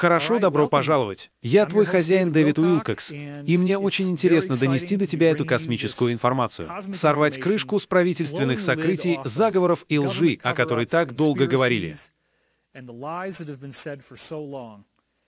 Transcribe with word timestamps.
Хорошо, 0.00 0.38
добро 0.38 0.66
пожаловать. 0.66 1.30
Я 1.42 1.66
твой 1.66 1.84
хозяин 1.84 2.32
Дэвид 2.32 2.58
Уилкокс, 2.58 3.12
и 3.12 3.58
мне 3.58 3.76
очень 3.76 4.08
интересно 4.08 4.56
донести 4.56 4.96
до 4.96 5.06
тебя 5.06 5.30
эту 5.30 5.44
космическую 5.44 6.14
информацию. 6.14 6.70
Сорвать 6.94 7.38
крышку 7.38 7.78
с 7.78 7.84
правительственных 7.84 8.60
сокрытий, 8.60 9.18
заговоров 9.24 9.84
и 9.90 9.98
лжи, 9.98 10.38
о 10.42 10.54
которой 10.54 10.86
так 10.86 11.14
долго 11.14 11.46
говорили. 11.46 11.94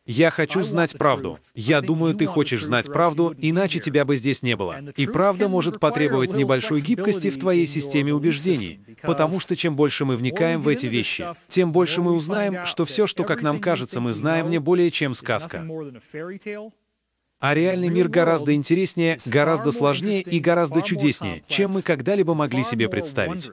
Я 0.04 0.30
хочу 0.30 0.62
знать 0.64 0.98
правду. 0.98 1.38
Я 1.54 1.80
думаю, 1.80 2.14
ты 2.14 2.26
хочешь 2.26 2.64
знать 2.64 2.86
правду, 2.86 3.34
иначе 3.38 3.78
тебя 3.78 4.04
бы 4.04 4.16
здесь 4.16 4.42
не 4.42 4.56
было. 4.56 4.80
И 4.96 5.06
правда 5.06 5.48
может 5.48 5.78
потребовать 5.78 6.34
небольшой 6.34 6.80
гибкости 6.80 7.30
в 7.30 7.38
твоей 7.38 7.66
системе 7.66 8.12
убеждений, 8.12 8.80
потому 9.02 9.38
что 9.38 9.54
чем 9.54 9.76
больше 9.76 10.04
мы 10.04 10.16
вникаем 10.16 10.60
в 10.60 10.68
эти 10.68 10.86
вещи, 10.86 11.26
тем 11.48 11.72
больше 11.72 12.02
мы 12.02 12.12
узнаем, 12.12 12.66
что 12.66 12.84
все, 12.84 13.06
что, 13.06 13.24
как 13.24 13.42
нам 13.42 13.60
кажется, 13.60 14.00
мы 14.00 14.12
знаем, 14.12 14.50
не 14.50 14.58
более 14.58 14.90
чем 14.90 15.14
сказка. 15.14 15.64
А 17.38 17.54
реальный 17.54 17.88
мир 17.88 18.08
гораздо 18.08 18.54
интереснее, 18.54 19.18
гораздо 19.26 19.72
сложнее 19.72 20.22
и 20.22 20.38
гораздо 20.38 20.80
чудеснее, 20.82 21.42
чем 21.48 21.72
мы 21.72 21.82
когда-либо 21.82 22.34
могли 22.34 22.62
себе 22.64 22.88
представить. 22.88 23.50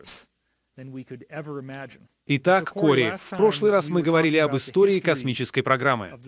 Итак, 2.26 2.72
Кори, 2.72 3.16
в 3.18 3.30
прошлый 3.30 3.72
раз 3.72 3.90
мы 3.90 4.02
говорили 4.02 4.38
об 4.38 4.56
истории 4.56 5.00
космической 5.00 5.62
программы. 5.62 6.20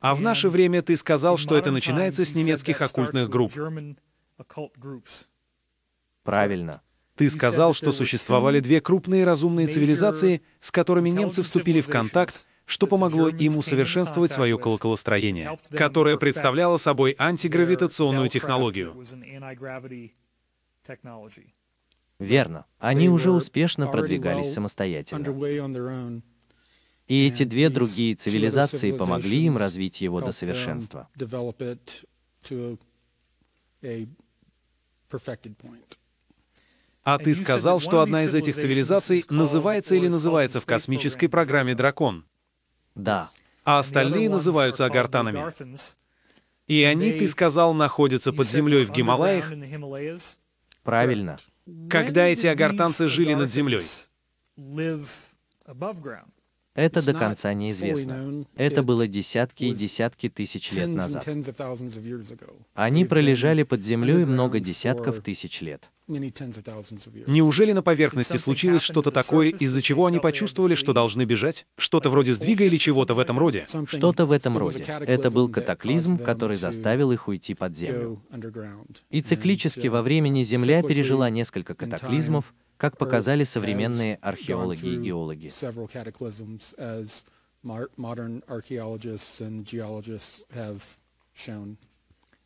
А 0.00 0.14
в 0.14 0.20
наше 0.20 0.48
время 0.48 0.82
ты 0.82 0.96
сказал, 0.96 1.36
что 1.36 1.56
это 1.56 1.70
начинается 1.70 2.24
с 2.24 2.34
немецких 2.34 2.80
оккультных 2.80 3.28
групп. 3.28 3.52
Правильно. 6.22 6.82
Ты 7.16 7.28
сказал, 7.30 7.74
что 7.74 7.90
существовали 7.90 8.60
две 8.60 8.80
крупные 8.80 9.24
разумные 9.24 9.66
цивилизации, 9.66 10.42
с 10.60 10.70
которыми 10.70 11.10
немцы 11.10 11.42
вступили 11.42 11.80
в 11.80 11.88
контакт, 11.88 12.46
что 12.64 12.86
помогло 12.86 13.28
им 13.28 13.56
усовершенствовать 13.56 14.30
свое 14.30 14.58
колоколостроение, 14.58 15.58
которое 15.70 16.16
представляло 16.16 16.76
собой 16.76 17.16
антигравитационную 17.18 18.28
технологию. 18.28 18.94
Верно. 22.18 22.66
Они 22.78 23.08
уже 23.08 23.30
успешно 23.30 23.86
продвигались 23.86 24.52
самостоятельно. 24.52 26.22
И 27.06 27.26
эти 27.26 27.44
две 27.44 27.70
другие 27.70 28.14
цивилизации 28.14 28.92
помогли 28.92 29.46
им 29.46 29.56
развить 29.56 30.00
его 30.00 30.20
до 30.20 30.32
совершенства. 30.32 31.08
А 37.04 37.18
ты 37.18 37.34
сказал, 37.34 37.80
что 37.80 38.00
одна 38.02 38.24
из 38.24 38.34
этих 38.34 38.56
цивилизаций 38.56 39.24
называется 39.30 39.94
или 39.94 40.08
называется 40.08 40.60
в 40.60 40.66
космической 40.66 41.28
программе 41.28 41.74
«Дракон». 41.74 42.26
Да. 42.94 43.30
А 43.64 43.78
остальные 43.78 44.28
называются 44.28 44.84
агартанами. 44.84 45.44
И 46.66 46.82
они, 46.82 47.12
ты 47.12 47.28
сказал, 47.28 47.72
находятся 47.72 48.32
под 48.32 48.46
землей 48.46 48.84
в 48.84 48.90
Гималаях? 48.90 49.50
Правильно 50.82 51.38
когда 51.90 52.26
эти 52.26 52.46
агартанцы 52.46 53.08
жили 53.08 53.34
над 53.34 53.50
землей? 53.50 53.82
Это 56.78 57.04
до 57.04 57.12
конца 57.12 57.52
неизвестно. 57.54 58.44
Это 58.54 58.84
было 58.84 59.08
десятки 59.08 59.64
и 59.64 59.74
десятки 59.74 60.28
тысяч 60.28 60.70
лет 60.70 60.88
назад. 60.88 61.26
Они 62.74 63.04
пролежали 63.04 63.64
под 63.64 63.82
землей 63.82 64.24
много 64.24 64.60
десятков 64.60 65.20
тысяч 65.20 65.60
лет. 65.60 65.90
Неужели 66.06 67.72
на 67.72 67.82
поверхности 67.82 68.36
случилось 68.38 68.82
что-то 68.82 69.10
такое, 69.10 69.48
из-за 69.48 69.82
чего 69.82 70.06
они 70.06 70.20
почувствовали, 70.20 70.74
что 70.74 70.92
должны 70.92 71.24
бежать? 71.24 71.66
Что-то 71.76 72.10
вроде 72.10 72.32
сдвига 72.32 72.64
или 72.64 72.76
чего-то 72.76 73.14
в 73.14 73.18
этом 73.18 73.38
роде? 73.38 73.66
Что-то 73.86 74.24
в 74.24 74.32
этом 74.32 74.56
роде. 74.56 74.84
Это 74.84 75.30
был 75.30 75.48
катаклизм, 75.48 76.16
который 76.16 76.56
заставил 76.56 77.10
их 77.10 77.26
уйти 77.26 77.54
под 77.54 77.76
землю. 77.76 78.22
И 79.10 79.20
циклически 79.20 79.88
во 79.88 80.02
времени 80.02 80.42
Земля 80.42 80.82
пережила 80.82 81.28
несколько 81.28 81.74
катаклизмов, 81.74 82.54
как 82.78 82.96
показали 82.96 83.44
современные 83.44 84.16
археологи 84.22 84.86
и 84.86 84.96
геологи. 84.96 85.52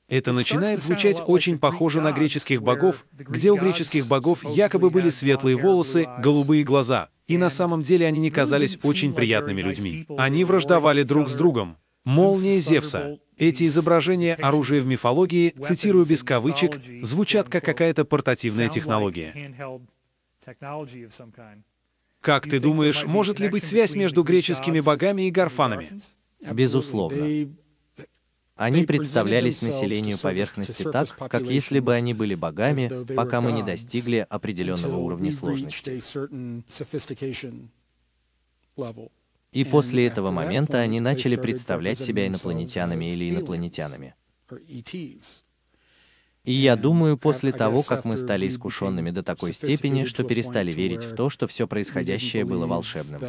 Это 0.09 0.32
начинает 0.32 0.82
звучать 0.82 1.22
очень 1.26 1.59
похоже 1.59 2.00
на 2.00 2.12
греческих 2.12 2.62
богов, 2.62 3.06
где 3.12 3.50
у 3.50 3.56
греческих 3.56 4.09
богов 4.09 4.44
якобы 4.44 4.91
были 4.91 5.10
светлые 5.10 5.56
волосы, 5.56 6.09
голубые 6.19 6.64
глаза, 6.64 7.09
и 7.28 7.38
на 7.38 7.49
самом 7.49 7.82
деле 7.82 8.06
они 8.06 8.20
не 8.20 8.31
казались 8.31 8.78
очень 8.82 9.14
приятными 9.14 9.62
людьми. 9.62 10.06
Они 10.19 10.44
враждовали 10.44 11.03
друг 11.03 11.28
с 11.28 11.34
другом. 11.34 11.76
Молния 12.04 12.59
Зевса. 12.59 13.19
Эти 13.37 13.64
изображения 13.64 14.34
оружия 14.34 14.81
в 14.81 14.87
мифологии, 14.87 15.54
цитирую 15.62 16.04
без 16.04 16.22
кавычек, 16.25 16.81
звучат 17.03 17.49
как 17.49 17.64
какая-то 17.64 18.04
портативная 18.04 18.69
технология. 18.69 19.54
Как 22.21 22.49
ты 22.49 22.61
думаешь, 22.61 23.05
может 23.05 23.41
ли 23.41 23.49
быть 23.49 23.65
связь 23.65 23.95
между 23.95 24.23
греческими 24.23 24.81
богами 24.81 25.23
и 25.23 25.31
гарфанами? 25.31 26.01
Безусловно. 26.41 27.49
Они 28.55 28.85
представлялись 28.85 29.63
населению 29.63 30.19
поверхности 30.19 30.85
так, 30.85 31.17
как 31.17 31.43
если 31.43 31.81
бы 31.81 31.95
они 31.95 32.15
были 32.15 32.35
богами, 32.35 32.91
пока 33.15 33.41
мы 33.41 33.51
не 33.53 33.63
достигли 33.63 34.27
определенного 34.29 34.97
уровня 34.97 35.33
сложности. 35.33 36.03
И 39.53 39.65
после 39.65 40.07
этого 40.07 40.31
момента 40.31 40.79
они 40.81 41.01
начали 41.01 41.37
представлять 41.37 42.01
себя 42.01 42.27
инопланетянами 42.27 43.13
или 43.13 43.31
инопланетянами. 43.31 44.15
И 46.45 46.53
я 46.53 46.75
думаю, 46.77 47.17
после 47.17 47.53
того, 47.53 47.83
как 47.83 48.05
мы 48.05 48.17
стали 48.17 48.49
искушенными 48.49 49.11
до 49.11 49.23
такой 49.23 49.53
степени, 49.53 50.05
что 50.05 50.25
перестали 50.25 50.73
верить 50.73 51.05
в 51.05 51.15
то, 51.15 51.31
что 51.31 51.47
все 51.47 51.69
происходящее 51.69 52.45
было 52.45 52.67
волшебным, 52.67 53.23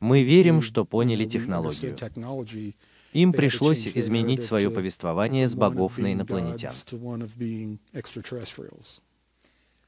мы 0.00 0.22
верим, 0.22 0.60
что 0.62 0.84
поняли 0.84 1.24
технологию. 1.24 1.96
Им 3.12 3.32
пришлось 3.32 3.86
изменить 3.86 4.42
свое 4.42 4.70
повествование 4.70 5.46
с 5.46 5.54
богов 5.54 5.98
на 5.98 6.12
инопланетян. 6.12 6.72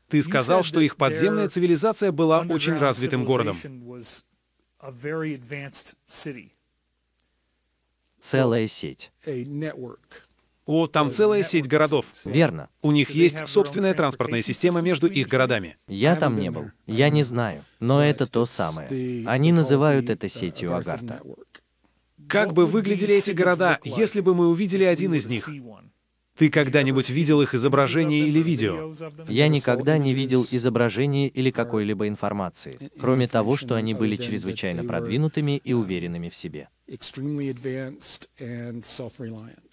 Ты 0.09 0.23
сказал, 0.23 0.63
что 0.63 0.81
их 0.81 0.97
подземная 0.97 1.49
цивилизация 1.49 2.13
была 2.13 2.41
очень 2.41 2.77
развитым 2.79 3.25
городом 3.25 3.57
целая 8.27 8.67
сеть. 8.67 9.13
О, 10.67 10.89
там 10.89 11.13
целая 11.13 11.45
сеть 11.45 11.69
городов. 11.69 12.07
Верно. 12.25 12.69
У 12.83 12.91
них 12.91 13.11
есть 13.11 13.47
собственная 13.47 13.95
транспортная 13.95 14.43
система 14.43 14.81
между 14.81 15.07
их 15.07 15.29
городами. 15.29 15.77
Я 15.87 16.17
там 16.17 16.39
не 16.39 16.51
был. 16.51 16.71
Я 16.87 17.09
не 17.09 17.23
знаю. 17.23 17.65
Но 17.79 18.05
это 18.05 18.27
то 18.27 18.45
самое. 18.47 18.89
Они 19.27 19.53
называют 19.53 20.11
это 20.11 20.29
сетью 20.29 20.75
Агарта. 20.75 21.23
Как 22.29 22.53
бы 22.53 22.67
выглядели 22.67 23.15
эти 23.15 23.31
города, 23.31 23.79
если 23.85 24.21
бы 24.21 24.35
мы 24.35 24.49
увидели 24.49 24.83
один 24.83 25.15
из 25.15 25.27
них? 25.27 25.49
Ты 26.37 26.51
когда-нибудь 26.51 27.09
видел 27.11 27.41
их 27.41 27.55
изображение 27.55 28.27
или 28.27 28.41
видео? 28.41 28.93
Я 29.29 29.49
никогда 29.49 29.99
не 29.99 30.13
видел 30.13 30.47
изображения 30.51 31.29
или 31.29 31.51
какой-либо 31.51 32.09
информации, 32.09 32.91
кроме 33.01 33.27
того, 33.27 33.57
что 33.57 33.75
они 33.75 33.95
были 33.95 34.17
чрезвычайно 34.17 34.85
продвинутыми 34.85 35.57
и 35.57 35.73
уверенными 35.73 36.29
в 36.29 36.37
себе. 36.37 36.69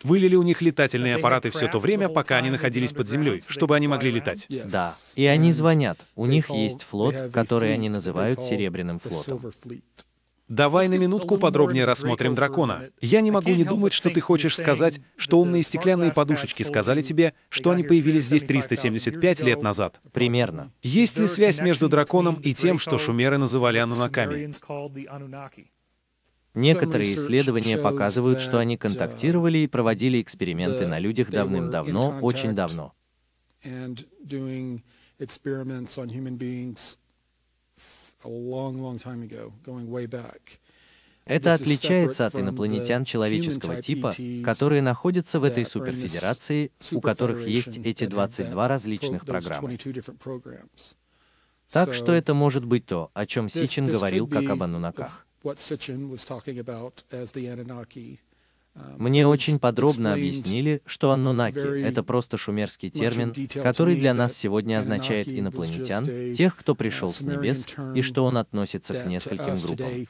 Были 0.03 0.27
ли 0.27 0.37
у 0.37 0.41
них 0.41 0.61
летательные 0.61 1.15
аппараты 1.15 1.51
все 1.51 1.67
то 1.67 1.79
время, 1.79 2.09
пока 2.09 2.37
они 2.37 2.49
находились 2.49 2.91
под 2.91 3.07
землей, 3.07 3.43
чтобы 3.47 3.75
они 3.75 3.87
могли 3.87 4.11
летать? 4.11 4.47
Да. 4.49 4.95
И 5.15 5.25
они 5.25 5.51
звонят. 5.51 5.99
У 6.15 6.25
них 6.25 6.49
есть 6.49 6.83
флот, 6.83 7.15
который 7.31 7.73
они 7.73 7.89
называют 7.89 8.43
Серебряным 8.43 8.99
флотом. 8.99 9.53
Давай 10.49 10.89
на 10.89 10.95
минутку 10.95 11.37
подробнее 11.37 11.85
рассмотрим 11.85 12.35
дракона. 12.35 12.89
Я 12.99 13.21
не 13.21 13.31
могу 13.31 13.51
не 13.51 13.63
думать, 13.63 13.93
что 13.93 14.09
ты 14.09 14.19
хочешь 14.19 14.57
сказать, 14.57 14.99
что 15.15 15.39
умные 15.39 15.63
стеклянные 15.63 16.11
подушечки 16.11 16.63
сказали 16.63 17.01
тебе, 17.01 17.33
что 17.49 17.71
они 17.71 17.83
появились 17.83 18.25
здесь 18.25 18.43
375 18.43 19.39
лет 19.41 19.61
назад. 19.61 20.01
Примерно. 20.11 20.71
Есть 20.81 21.17
ли 21.17 21.27
связь 21.27 21.59
между 21.59 21.87
драконом 21.87 22.35
и 22.35 22.53
тем, 22.53 22.77
что 22.77 22.97
шумеры 22.97 23.37
называли 23.37 23.77
анунаками? 23.77 24.51
Некоторые 26.53 27.15
исследования 27.15 27.77
показывают, 27.77 28.41
что 28.41 28.59
они 28.59 28.77
контактировали 28.77 29.59
и 29.59 29.67
проводили 29.67 30.21
эксперименты 30.21 30.87
на 30.87 30.99
людях 30.99 31.29
давным-давно, 31.31 32.19
очень 32.21 32.53
давно. 32.53 32.93
Это 41.25 41.53
отличается 41.53 42.25
от 42.25 42.35
инопланетян 42.35 43.05
человеческого 43.05 43.81
типа, 43.81 44.13
которые 44.43 44.81
находятся 44.81 45.39
в 45.39 45.43
этой 45.43 45.65
суперфедерации, 45.65 46.71
у 46.91 46.99
которых 46.99 47.47
есть 47.47 47.77
эти 47.77 48.05
22 48.05 48.67
различных 48.67 49.25
программы. 49.25 49.77
Так 51.71 51.93
что 51.93 52.11
это 52.11 52.33
может 52.33 52.65
быть 52.65 52.85
то, 52.85 53.09
о 53.13 53.25
чем 53.25 53.49
Сичин 53.49 53.85
говорил 53.85 54.27
как 54.27 54.49
об 54.49 54.63
анунаках. 54.63 55.25
Мне 58.75 59.27
очень 59.27 59.59
подробно 59.59 60.13
объяснили, 60.13 60.81
что 60.85 61.11
аннунаки— 61.11 61.81
это 61.83 62.01
просто 62.03 62.37
шумерский 62.37 62.89
термин, 62.89 63.33
который 63.61 63.95
для 63.95 64.13
нас 64.13 64.35
сегодня 64.35 64.79
означает 64.79 65.27
инопланетян, 65.27 66.33
тех, 66.33 66.55
кто 66.57 66.73
пришел 66.73 67.13
с 67.13 67.21
небес, 67.21 67.67
и 67.95 68.01
что 68.01 68.25
он 68.25 68.37
относится 68.37 68.93
к 68.95 69.05
нескольким 69.05 69.55
группам. 69.61 70.07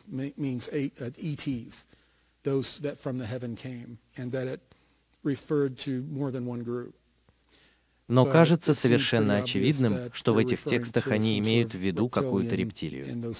Но 8.09 8.25
кажется 8.25 8.73
совершенно 8.73 9.37
очевидным, 9.37 9.97
что 10.13 10.33
в 10.33 10.37
этих 10.37 10.63
текстах 10.63 11.07
они 11.07 11.39
имеют 11.39 11.73
в 11.73 11.77
виду 11.77 12.09
какую-то 12.09 12.55
рептилию. 12.55 13.33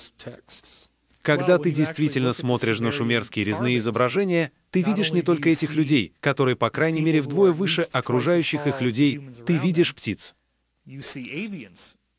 Когда 1.23 1.57
ты 1.57 1.71
действительно 1.71 2.33
смотришь 2.33 2.81
на 2.81 2.91
шумерские 2.91 3.45
резные 3.45 3.77
изображения, 3.77 4.51
ты 4.71 4.81
видишь 4.81 5.13
не 5.13 5.21
только 5.21 5.49
этих 5.49 5.73
людей, 5.73 6.13
которые, 6.19 6.57
по 6.57 6.69
крайней 6.69 7.01
мере, 7.01 7.21
вдвое 7.21 7.53
выше 7.53 7.87
окружающих 7.93 8.67
их 8.67 8.81
людей, 8.81 9.21
ты 9.45 9.57
видишь 9.57 9.95
птиц. 9.95 10.35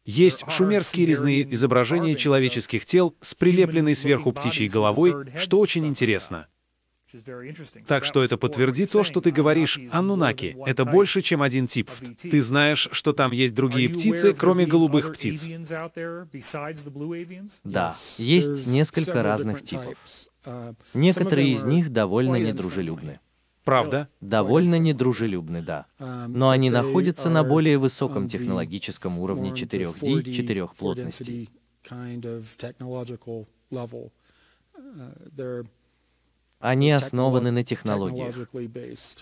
Есть 0.06 0.50
шумерские 0.50 1.06
резные 1.06 1.54
изображения 1.54 2.14
человеческих 2.14 2.86
тел 2.86 3.14
с 3.20 3.34
прилепленной 3.34 3.94
сверху 3.94 4.32
птичьей 4.32 4.68
головой, 4.70 5.14
что 5.38 5.58
очень 5.58 5.86
интересно. 5.86 6.46
Так 7.86 8.04
что 8.04 8.24
это 8.24 8.36
подтвердит 8.36 8.90
то, 8.90 9.04
что 9.04 9.20
ты 9.20 9.30
говоришь, 9.30 9.78
аннунаки— 9.90 10.56
это 10.66 10.84
больше, 10.84 11.20
чем 11.20 11.42
один 11.42 11.66
тип. 11.66 11.90
Ты 12.20 12.42
знаешь, 12.42 12.88
что 12.92 13.12
там 13.12 13.32
есть 13.32 13.54
другие 13.54 13.88
птицы, 13.88 14.34
кроме 14.34 14.66
голубых 14.66 15.12
птиц? 15.12 15.46
Да, 17.64 17.96
есть 18.18 18.66
несколько 18.66 19.22
разных 19.22 19.62
типов. 19.62 19.96
Некоторые 20.92 21.48
из 21.48 21.64
них 21.64 21.90
довольно 21.90 22.36
недружелюбны. 22.36 23.20
Правда? 23.64 24.08
Довольно 24.20 24.78
недружелюбны, 24.78 25.62
да. 25.62 25.86
Но 25.98 26.50
они 26.50 26.70
находятся 26.70 27.30
на 27.30 27.44
более 27.44 27.78
высоком 27.78 28.28
технологическом 28.28 29.18
уровне 29.18 29.50
4D, 29.50 30.32
четырех 30.32 30.74
плотностей. 30.74 31.48
Они 36.64 36.92
основаны 36.92 37.50
на 37.50 37.62
технологиях. 37.62 38.48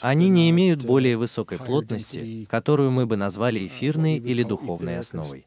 Они 0.00 0.28
не 0.28 0.48
имеют 0.50 0.84
более 0.84 1.16
высокой 1.16 1.58
плотности, 1.58 2.46
которую 2.48 2.92
мы 2.92 3.04
бы 3.04 3.16
назвали 3.16 3.66
эфирной 3.66 4.18
или 4.18 4.44
духовной 4.44 5.00
основой. 5.00 5.44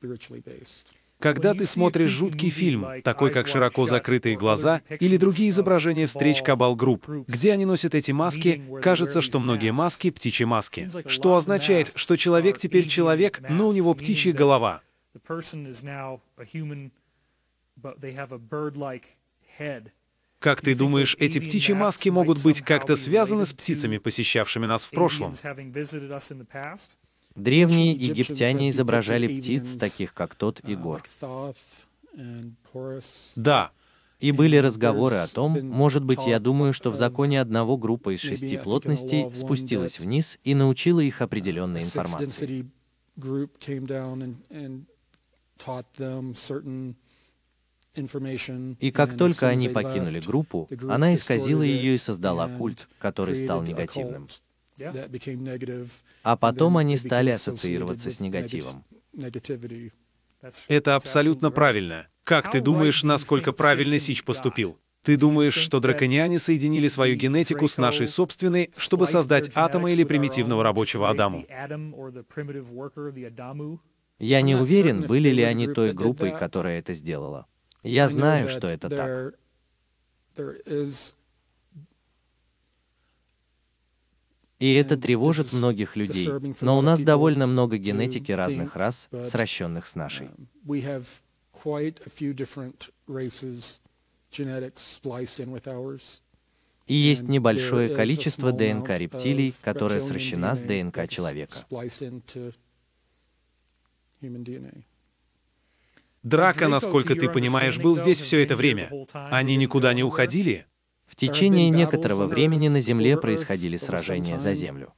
Когда 1.19 1.53
ты 1.53 1.65
смотришь 1.65 2.09
жуткий 2.09 2.49
фильм, 2.49 2.85
такой 3.01 3.31
как 3.31 3.47
«Широко 3.47 3.85
закрытые 3.85 4.35
глаза» 4.35 4.81
или 4.99 5.15
другие 5.15 5.51
изображения 5.51 6.05
встреч 6.07 6.41
кабал-групп, 6.41 7.07
где 7.29 7.53
они 7.53 7.63
носят 7.63 7.95
эти 7.95 8.11
маски, 8.11 8.61
кажется, 8.81 9.21
что 9.21 9.39
многие 9.39 9.71
маски— 9.71 10.09
птичьи 10.11 10.45
маски. 10.45 10.89
Что 11.05 11.37
означает, 11.37 11.93
что 11.95 12.17
человек 12.17 12.57
теперь 12.57 12.89
человек, 12.89 13.41
но 13.47 13.69
у 13.69 13.71
него 13.71 13.93
птичья 13.93 14.33
голова. 14.33 14.81
Как 20.39 20.61
ты 20.61 20.75
думаешь, 20.75 21.15
эти 21.19 21.39
птичьи 21.39 21.73
маски 21.73 22.09
могут 22.09 22.41
быть 22.43 22.61
как-то 22.61 22.95
связаны 22.95 23.45
с 23.45 23.53
птицами, 23.53 23.97
посещавшими 23.97 24.65
нас 24.65 24.85
в 24.85 24.91
прошлом? 24.91 25.33
Древние 27.35 27.91
египтяне 27.91 28.69
изображали 28.69 29.39
птиц, 29.39 29.75
таких 29.77 30.13
как 30.13 30.35
тот 30.35 30.61
и 30.67 30.75
гор. 30.75 31.03
Да. 33.35 33.71
И 34.19 34.31
были 34.31 34.55
разговоры 34.55 35.17
о 35.17 35.27
том, 35.27 35.61
может 35.67 36.03
быть, 36.03 36.25
я 36.25 36.39
думаю, 36.39 36.73
что 36.73 36.89
в 36.89 36.95
законе 36.95 37.41
одного 37.41 37.77
группа 37.77 38.15
из 38.15 38.21
шести 38.21 38.57
плотностей 38.57 39.29
спустилась 39.35 39.99
вниз 39.99 40.39
и 40.43 40.55
научила 40.55 41.01
их 41.01 41.21
определенной 41.21 41.83
информации. 41.83 42.69
И 48.79 48.91
как 48.91 49.17
только 49.17 49.47
они 49.47 49.69
покинули 49.69 50.19
группу, 50.19 50.69
она 50.89 51.13
исказила 51.13 51.61
ее 51.61 51.95
и 51.95 51.97
создала 51.97 52.49
культ, 52.49 52.87
который 52.99 53.35
стал 53.35 53.63
негативным. 53.63 54.27
А 56.23 56.35
потом 56.35 56.77
они 56.77 56.97
стали 56.97 57.29
ассоциироваться 57.29 58.11
с 58.11 58.19
негативом. 58.19 58.83
Это 60.67 60.95
абсолютно 60.95 61.51
правильно. 61.51 62.07
Как 62.23 62.51
ты 62.51 62.61
думаешь, 62.61 63.03
насколько 63.03 63.53
правильно 63.53 63.99
Сич 63.99 64.23
поступил? 64.23 64.77
Ты 65.03 65.17
думаешь, 65.17 65.53
что 65.53 65.79
дракониане 65.79 66.39
соединили 66.39 66.87
свою 66.87 67.15
генетику 67.15 67.67
с 67.67 67.77
нашей 67.77 68.07
собственной, 68.07 68.71
чтобы 68.75 69.05
создать 69.05 69.51
атома 69.53 69.91
или 69.91 70.03
примитивного 70.03 70.63
рабочего 70.63 71.11
Адаму? 71.11 71.45
Я 74.17 74.41
не 74.41 74.55
уверен, 74.55 75.01
были 75.01 75.29
ли 75.29 75.43
они 75.43 75.67
той 75.67 75.91
группой, 75.93 76.31
которая 76.31 76.79
это 76.79 76.93
сделала. 76.93 77.45
Я 77.85 78.09
знаю, 78.09 78.49
что 78.49 78.67
это 78.67 78.89
так. 78.89 79.35
И 84.57 84.73
это 84.73 84.97
тревожит 84.97 85.53
многих 85.53 85.95
людей. 85.95 86.29
Но 86.61 86.77
у 86.77 86.81
нас 86.81 87.01
довольно 87.01 87.45
много 87.45 87.77
генетики 87.77 88.31
разных 88.31 88.75
рас, 88.75 89.09
сращенных 89.25 89.85
с 89.85 89.95
нашей. 89.95 90.29
И 96.87 96.93
есть 96.93 97.27
небольшое 97.27 97.95
количество 97.95 98.51
ДНК 98.51 98.89
рептилий, 98.89 99.53
которое 99.61 99.99
сращена 99.99 100.55
с 100.55 100.61
ДНК 100.61 101.07
человека. 101.07 101.65
Драка, 106.25 106.67
насколько 106.67 107.15
ты 107.15 107.29
понимаешь, 107.29 107.77
был 107.77 107.95
здесь 107.95 108.19
все 108.19 108.41
это 108.41 108.55
время. 108.55 108.89
Они 109.13 109.55
никуда 109.57 109.93
не 109.93 110.03
уходили? 110.03 110.65
В 111.05 111.15
течение 111.15 111.69
некоторого 111.69 112.25
времени 112.25 112.67
на 112.67 112.79
Земле 112.79 113.15
происходили 113.15 113.77
сражения 113.77 114.39
за 114.39 114.55
Землю. 114.55 114.91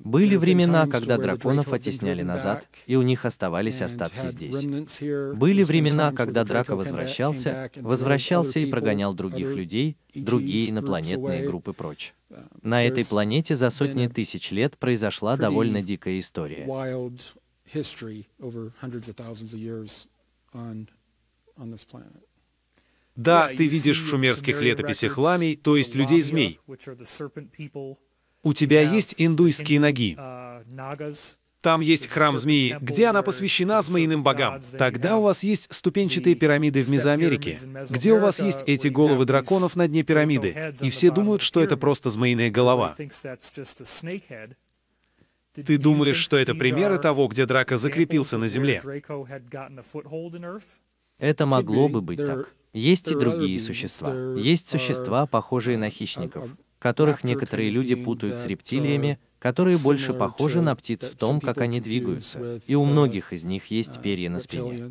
Были 0.00 0.34
времена, 0.34 0.88
когда 0.88 1.16
драконов 1.16 1.72
оттесняли 1.72 2.22
назад, 2.22 2.68
и 2.86 2.96
у 2.96 3.02
них 3.02 3.24
оставались 3.24 3.82
остатки 3.82 4.26
здесь. 4.26 4.64
Были 5.36 5.62
времена, 5.62 6.12
когда 6.12 6.44
Драко 6.44 6.74
возвращался, 6.74 7.70
возвращался 7.76 8.58
и 8.58 8.66
прогонял 8.66 9.14
других 9.14 9.54
людей, 9.54 9.96
другие 10.12 10.70
инопланетные 10.70 11.46
группы 11.46 11.72
прочь. 11.72 12.14
На 12.62 12.84
этой 12.84 13.04
планете 13.04 13.54
за 13.54 13.70
сотни 13.70 14.08
тысяч 14.08 14.50
лет 14.50 14.76
произошла 14.76 15.36
довольно 15.36 15.82
дикая 15.82 16.18
история. 16.18 16.66
Да, 23.16 23.48
ты 23.48 23.66
видишь 23.66 24.00
в 24.02 24.08
шумерских 24.08 24.60
летописях 24.60 25.16
ламий, 25.16 25.56
то 25.56 25.76
есть 25.76 25.94
людей-змей. 25.94 26.60
У 28.42 28.52
тебя 28.52 28.82
есть 28.82 29.14
индуйские 29.16 29.80
ноги. 29.80 30.16
Там 31.62 31.80
есть 31.80 32.06
храм 32.06 32.38
змеи, 32.38 32.76
где 32.80 33.06
она 33.06 33.22
посвящена 33.22 33.82
змеиным 33.82 34.22
богам. 34.22 34.60
Тогда 34.78 35.16
у 35.16 35.22
вас 35.22 35.42
есть 35.42 35.66
ступенчатые 35.74 36.36
пирамиды 36.36 36.82
в 36.84 36.90
Мезоамерике, 36.90 37.58
где 37.90 38.12
у 38.12 38.20
вас 38.20 38.38
есть 38.38 38.62
эти 38.66 38.86
головы 38.86 39.24
драконов 39.24 39.74
на 39.74 39.88
дне 39.88 40.04
пирамиды, 40.04 40.74
и 40.80 40.90
все 40.90 41.10
думают, 41.10 41.42
что 41.42 41.60
это 41.60 41.76
просто 41.76 42.10
змеиная 42.10 42.50
голова. 42.50 42.94
Ты 45.64 45.78
думаешь, 45.78 46.16
что 46.16 46.36
это 46.36 46.54
примеры 46.54 46.98
того, 46.98 47.28
где 47.28 47.46
Драко 47.46 47.76
закрепился 47.76 48.38
на 48.38 48.48
земле? 48.48 48.82
Это 51.18 51.46
могло 51.46 51.88
бы 51.88 52.02
быть 52.02 52.18
так. 52.18 52.52
Есть 52.72 53.10
и 53.10 53.14
другие 53.14 53.58
существа. 53.58 54.14
Есть 54.36 54.68
существа, 54.68 55.26
похожие 55.26 55.78
на 55.78 55.88
хищников, 55.88 56.56
которых 56.78 57.24
некоторые 57.24 57.70
люди 57.70 57.94
путают 57.94 58.38
с 58.38 58.46
рептилиями, 58.46 59.18
которые 59.38 59.78
больше 59.78 60.12
похожи 60.12 60.60
на 60.60 60.74
птиц 60.76 61.08
в 61.08 61.16
том, 61.16 61.40
как 61.40 61.58
они 61.58 61.80
двигаются. 61.80 62.60
И 62.66 62.74
у 62.74 62.84
многих 62.84 63.32
из 63.32 63.44
них 63.44 63.66
есть 63.66 64.02
перья 64.02 64.28
на 64.28 64.40
спине. 64.40 64.90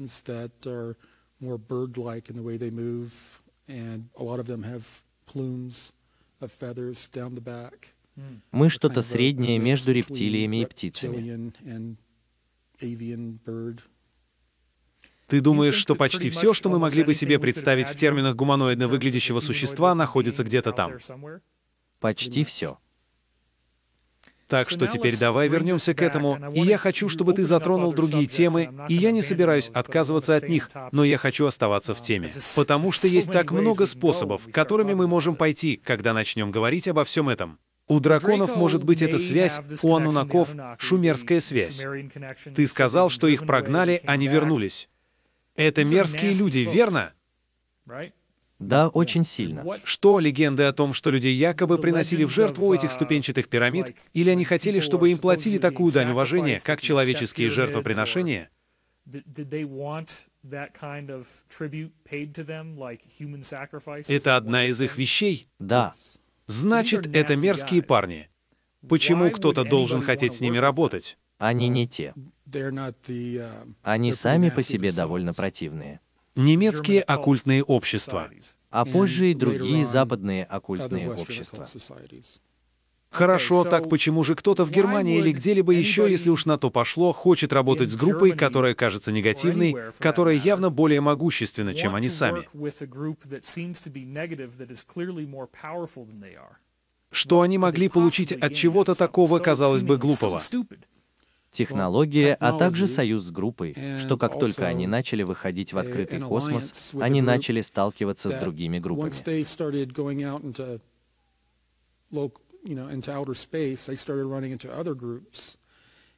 Мы 8.52 8.70
что-то 8.70 9.02
среднее 9.02 9.60
между 9.60 9.92
рептилиями 9.92 10.62
и 10.62 10.66
птицами. 10.66 11.54
Ты 15.28 15.42
думаешь, 15.42 15.76
что 15.76 15.96
почти 15.96 16.30
все, 16.30 16.54
что 16.54 16.70
мы 16.70 16.80
могли 16.80 17.04
бы 17.04 17.14
себе 17.14 17.40
представить 17.40 17.88
в 17.88 17.96
терминах 17.96 18.36
гуманоидно 18.36 18.88
выглядящего 18.88 19.40
существа, 19.40 19.96
находится 19.96 20.44
где-то 20.44 20.72
там? 20.72 20.94
Почти 22.00 22.44
все. 22.44 22.78
Так 24.48 24.70
что 24.70 24.86
теперь 24.86 25.18
давай 25.18 25.48
вернемся 25.48 25.96
к 25.96 26.04
этому, 26.04 26.38
и 26.54 26.60
я 26.60 26.78
хочу, 26.78 27.10
чтобы 27.10 27.34
ты 27.34 27.44
затронул 27.44 27.94
другие 27.94 28.28
темы, 28.28 28.70
и 28.88 28.94
я 28.94 29.10
не 29.10 29.24
собираюсь 29.24 29.70
отказываться 29.70 30.36
от 30.36 30.48
них, 30.48 30.70
но 30.92 31.04
я 31.04 31.18
хочу 31.18 31.48
оставаться 31.48 31.96
в 31.96 32.02
теме. 32.02 32.32
Потому 32.56 32.92
что 32.92 33.08
есть 33.08 33.32
так 33.32 33.52
много 33.52 33.88
способов, 33.88 34.48
которыми 34.52 34.94
мы 34.94 35.08
можем 35.08 35.36
пойти, 35.36 35.78
когда 35.78 36.14
начнем 36.14 36.52
говорить 36.52 36.88
обо 36.88 37.04
всем 37.04 37.30
этом. 37.30 37.58
У 37.88 38.00
драконов 38.00 38.56
может 38.56 38.84
быть 38.84 39.02
эта 39.02 39.20
связь, 39.20 39.60
у 39.84 39.96
анунаков— 39.96 40.50
шумерская 40.80 41.40
связь. 41.40 41.84
Ты 42.56 42.68
сказал, 42.68 43.10
что 43.10 43.28
их 43.28 43.46
прогнали, 43.46 44.02
а 44.06 44.18
не 44.18 44.28
вернулись. 44.28 44.90
Это 45.56 45.86
мерзкие 45.86 46.34
люди, 46.34 46.60
верно? 46.60 47.14
Да, 48.58 48.88
очень 48.88 49.24
сильно. 49.24 49.66
Что 49.84 50.20
легенды 50.20 50.64
о 50.64 50.74
том, 50.74 50.94
что 50.94 51.12
людей 51.12 51.36
якобы 51.36 51.78
приносили 51.78 52.24
в 52.24 52.32
жертву 52.32 52.74
этих 52.74 52.92
ступенчатых 52.92 53.50
пирамид, 53.50 53.96
или 54.14 54.30
они 54.30 54.46
хотели, 54.46 54.80
чтобы 54.80 55.12
им 55.12 55.18
платили 55.18 55.58
такую 55.58 55.92
дань 55.92 56.12
уважения, 56.12 56.60
как 56.64 56.82
человеческие 56.82 57.50
жертвоприношения? 57.50 58.50
Это 64.08 64.36
одна 64.36 64.66
из 64.66 64.82
их 64.82 64.98
вещей? 64.98 65.48
Да. 65.60 65.94
Значит, 66.48 67.08
это 67.16 67.36
мерзкие 67.36 67.82
парни. 67.82 68.30
Почему 68.88 69.32
кто-то 69.32 69.64
должен 69.64 70.02
хотеть 70.02 70.36
с 70.36 70.42
ними 70.42 70.58
работать? 70.58 71.18
Они 71.38 71.68
не 71.68 71.88
те. 71.88 72.14
Они 73.84 74.14
сами 74.14 74.50
по 74.50 74.62
себе 74.62 74.92
довольно 74.92 75.34
противные. 75.34 76.00
Немецкие 76.36 77.02
оккультные 77.02 77.64
общества. 77.64 78.30
А 78.70 78.86
позже 78.86 79.32
и 79.32 79.34
другие 79.34 79.86
западные 79.86 80.44
оккультные 80.44 81.12
общества. 81.12 81.68
Хорошо, 83.16 83.64
так 83.64 83.90
почему 83.90 84.24
же 84.24 84.36
кто-то 84.36 84.66
в 84.66 84.72
Германии 84.72 85.20
или 85.20 85.32
где-либо 85.32 85.72
еще, 85.72 86.10
если 86.10 86.30
уж 86.30 86.46
на 86.46 86.58
то 86.58 86.70
пошло, 86.70 87.14
хочет 87.14 87.54
работать 87.54 87.90
с 87.90 87.96
группой, 87.96 88.32
которая 88.32 88.76
кажется 88.76 89.12
негативной, 89.12 89.76
которая 90.00 90.36
явно 90.36 90.70
более 90.70 91.02
могущественна, 91.02 91.74
чем 91.74 91.96
они 91.96 92.10
сами? 92.10 92.48
Что 97.12 97.42
они 97.42 97.58
могли 97.58 97.88
получить 97.88 98.34
от 98.34 98.54
чего-то 98.54 98.96
такого, 98.96 99.40
казалось 99.40 99.84
бы, 99.84 99.98
глупого? 99.98 100.42
технология, 101.52 102.36
а 102.42 102.52
также 102.52 102.86
союз 102.86 103.24
с 103.24 103.32
группой, 103.32 103.78
что 104.00 104.18
как 104.18 104.38
только 104.38 104.68
они 104.68 104.88
начали 104.88 105.24
выходить 105.24 105.72
в 105.72 105.78
открытый 105.78 106.20
космос, 106.20 106.92
они 107.00 107.22
начали 107.22 107.62
сталкиваться 107.62 108.30
с 108.30 108.34
другими 108.36 108.78
группами. 108.80 109.12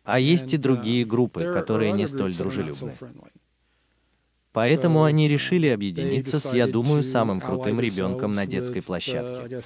А 0.03 0.19
есть 0.19 0.53
и 0.53 0.57
другие 0.57 1.03
uh, 1.03 1.05
группы, 1.05 1.43
которые 1.53 1.91
не 1.91 2.07
столь 2.07 2.35
дружелюбны. 2.35 2.93
Поэтому 4.53 5.03
они 5.03 5.27
решили 5.27 5.67
объединиться 5.67 6.39
с, 6.39 6.53
я 6.53 6.65
думаю, 6.65 7.03
самым 7.03 7.41
крутым 7.41 7.79
ребенком 7.79 8.33
на 8.33 8.45
детской 8.45 8.81
площадке. 8.81 9.61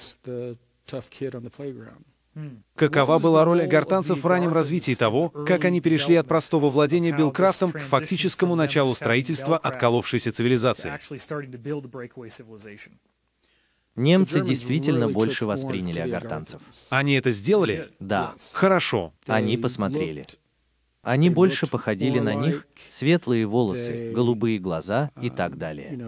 Какова 2.74 3.18
была 3.18 3.44
роль 3.44 3.66
гартанцев 3.66 4.22
в 4.22 4.26
раннем 4.26 4.52
развитии 4.52 4.94
того, 4.94 5.28
как 5.28 5.64
они 5.64 5.80
перешли 5.80 6.16
от 6.16 6.26
простого 6.26 6.70
владения 6.70 7.12
Билкрафтом 7.12 7.72
к 7.72 7.78
фактическому 7.78 8.54
началу 8.56 8.94
строительства 8.94 9.58
отколовшейся 9.58 10.32
цивилизации? 10.32 10.92
Немцы 13.94 14.40
действительно 14.40 15.08
больше 15.08 15.44
восприняли 15.44 15.98
агартанцев. 15.98 16.62
Они 16.90 17.14
это 17.14 17.30
сделали? 17.30 17.90
Да. 18.00 18.34
Хорошо. 18.52 19.12
Они 19.26 19.56
посмотрели. 19.56 20.26
Они 21.02 21.30
больше 21.30 21.66
походили 21.66 22.20
на 22.20 22.34
них, 22.34 22.66
светлые 22.88 23.46
волосы, 23.46 24.12
голубые 24.12 24.58
глаза 24.58 25.10
и 25.20 25.30
так 25.30 25.58
далее. 25.58 25.98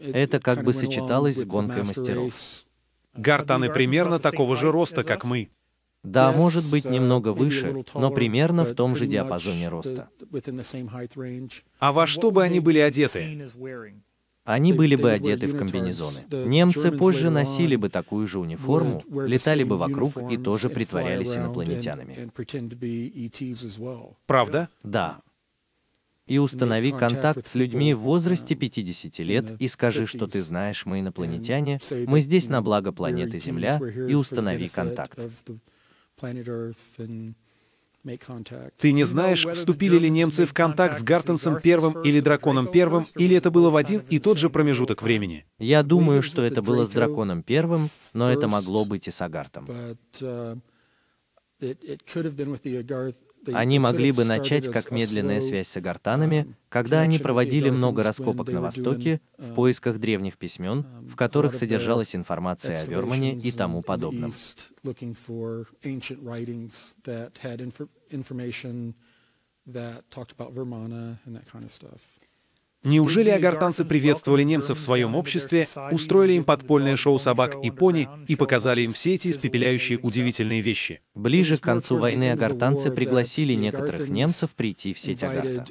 Это 0.00 0.40
как 0.40 0.64
бы 0.64 0.72
сочеталось 0.72 1.36
с 1.36 1.44
гонкой 1.44 1.84
мастеров. 1.84 2.34
Гартаны 3.14 3.70
примерно 3.70 4.18
такого 4.18 4.56
же 4.56 4.70
роста, 4.70 5.02
как 5.02 5.24
мы. 5.24 5.50
Да, 6.12 6.32
может 6.32 6.68
быть, 6.70 6.84
немного 6.84 7.32
выше, 7.32 7.84
но 7.94 8.10
примерно 8.10 8.64
в 8.64 8.74
том 8.74 8.96
же 8.96 9.06
диапазоне 9.06 9.68
роста. 9.68 10.08
А 11.78 11.92
во 11.92 12.06
что 12.06 12.30
бы 12.30 12.42
они 12.42 12.60
были 12.60 12.78
одеты? 12.78 13.48
Они 14.44 14.72
были 14.72 14.96
бы 14.96 15.10
одеты 15.10 15.46
в 15.46 15.58
комбинезоны. 15.58 16.24
Немцы 16.30 16.90
позже 16.90 17.28
носили 17.28 17.76
бы 17.76 17.90
такую 17.90 18.26
же 18.26 18.38
униформу, 18.38 19.02
летали 19.10 19.62
бы 19.62 19.76
вокруг 19.76 20.16
и 20.30 20.38
тоже 20.38 20.70
притворялись 20.70 21.36
инопланетянами. 21.36 22.30
Правда? 24.26 24.68
Да 24.82 25.18
и 26.28 26.38
установи 26.38 26.92
контакт 26.92 27.46
с 27.46 27.54
людьми 27.54 27.94
в 27.94 28.00
возрасте 28.00 28.54
50 28.54 29.18
лет 29.20 29.56
и 29.58 29.66
скажи, 29.66 30.06
что 30.06 30.26
ты 30.26 30.42
знаешь, 30.42 30.84
мы 30.86 31.00
инопланетяне, 31.00 31.80
мы 32.06 32.20
здесь 32.20 32.48
на 32.48 32.62
благо 32.62 32.92
планеты 32.92 33.38
Земля, 33.38 33.80
и 34.08 34.14
установи 34.14 34.68
контакт. 34.68 35.18
Ты 38.78 38.92
не 38.92 39.04
знаешь, 39.04 39.44
вступили 39.46 39.98
ли 39.98 40.08
немцы 40.08 40.44
в 40.44 40.54
контакт 40.54 40.98
с 40.98 41.02
Гартенсом 41.02 41.60
Первым 41.60 42.00
или 42.02 42.20
Драконом 42.20 42.68
Первым, 42.68 43.06
или 43.16 43.36
это 43.36 43.50
было 43.50 43.70
в 43.70 43.76
один 43.76 44.02
и 44.08 44.18
тот 44.18 44.38
же 44.38 44.50
промежуток 44.50 45.02
времени? 45.02 45.46
Я 45.58 45.82
думаю, 45.82 46.22
что 46.22 46.42
это 46.42 46.62
было 46.62 46.84
с 46.84 46.90
Драконом 46.90 47.42
Первым, 47.42 47.90
но 48.12 48.30
это 48.30 48.48
могло 48.48 48.84
быть 48.84 49.08
и 49.08 49.10
с 49.10 49.20
Агартом. 49.20 49.66
Они 53.46 53.78
могли 53.78 54.12
бы 54.12 54.24
начать 54.24 54.70
как 54.70 54.90
медленная 54.90 55.40
связь 55.40 55.68
с 55.68 55.76
агартанами, 55.76 56.54
когда 56.68 57.00
они 57.00 57.18
проводили 57.18 57.70
много 57.70 58.02
раскопок 58.02 58.48
на 58.48 58.60
Востоке 58.60 59.20
в 59.38 59.54
поисках 59.54 59.98
древних 59.98 60.36
письмен, 60.36 60.84
в 61.08 61.16
которых 61.16 61.54
содержалась 61.54 62.14
информация 62.14 62.82
о 62.82 62.86
Вермане 62.86 63.34
и 63.34 63.52
тому 63.52 63.82
подобном. 63.82 64.34
Неужели 72.84 73.30
агартанцы 73.30 73.84
приветствовали 73.84 74.44
немцев 74.44 74.78
в 74.78 74.80
своем 74.80 75.16
обществе, 75.16 75.66
устроили 75.90 76.34
им 76.34 76.44
подпольное 76.44 76.94
шоу 76.96 77.18
собак 77.18 77.56
и 77.62 77.70
пони 77.70 78.08
и 78.28 78.36
показали 78.36 78.82
им 78.82 78.92
все 78.92 79.14
эти 79.14 79.30
испепеляющие 79.30 79.98
удивительные 79.98 80.60
вещи? 80.60 81.00
Ближе 81.14 81.58
к 81.58 81.60
концу 81.60 81.96
войны 81.96 82.30
агартанцы 82.30 82.92
пригласили 82.92 83.54
некоторых 83.54 84.08
немцев 84.08 84.50
прийти 84.50 84.94
в 84.94 85.00
сеть 85.00 85.24
Агарта. 85.24 85.66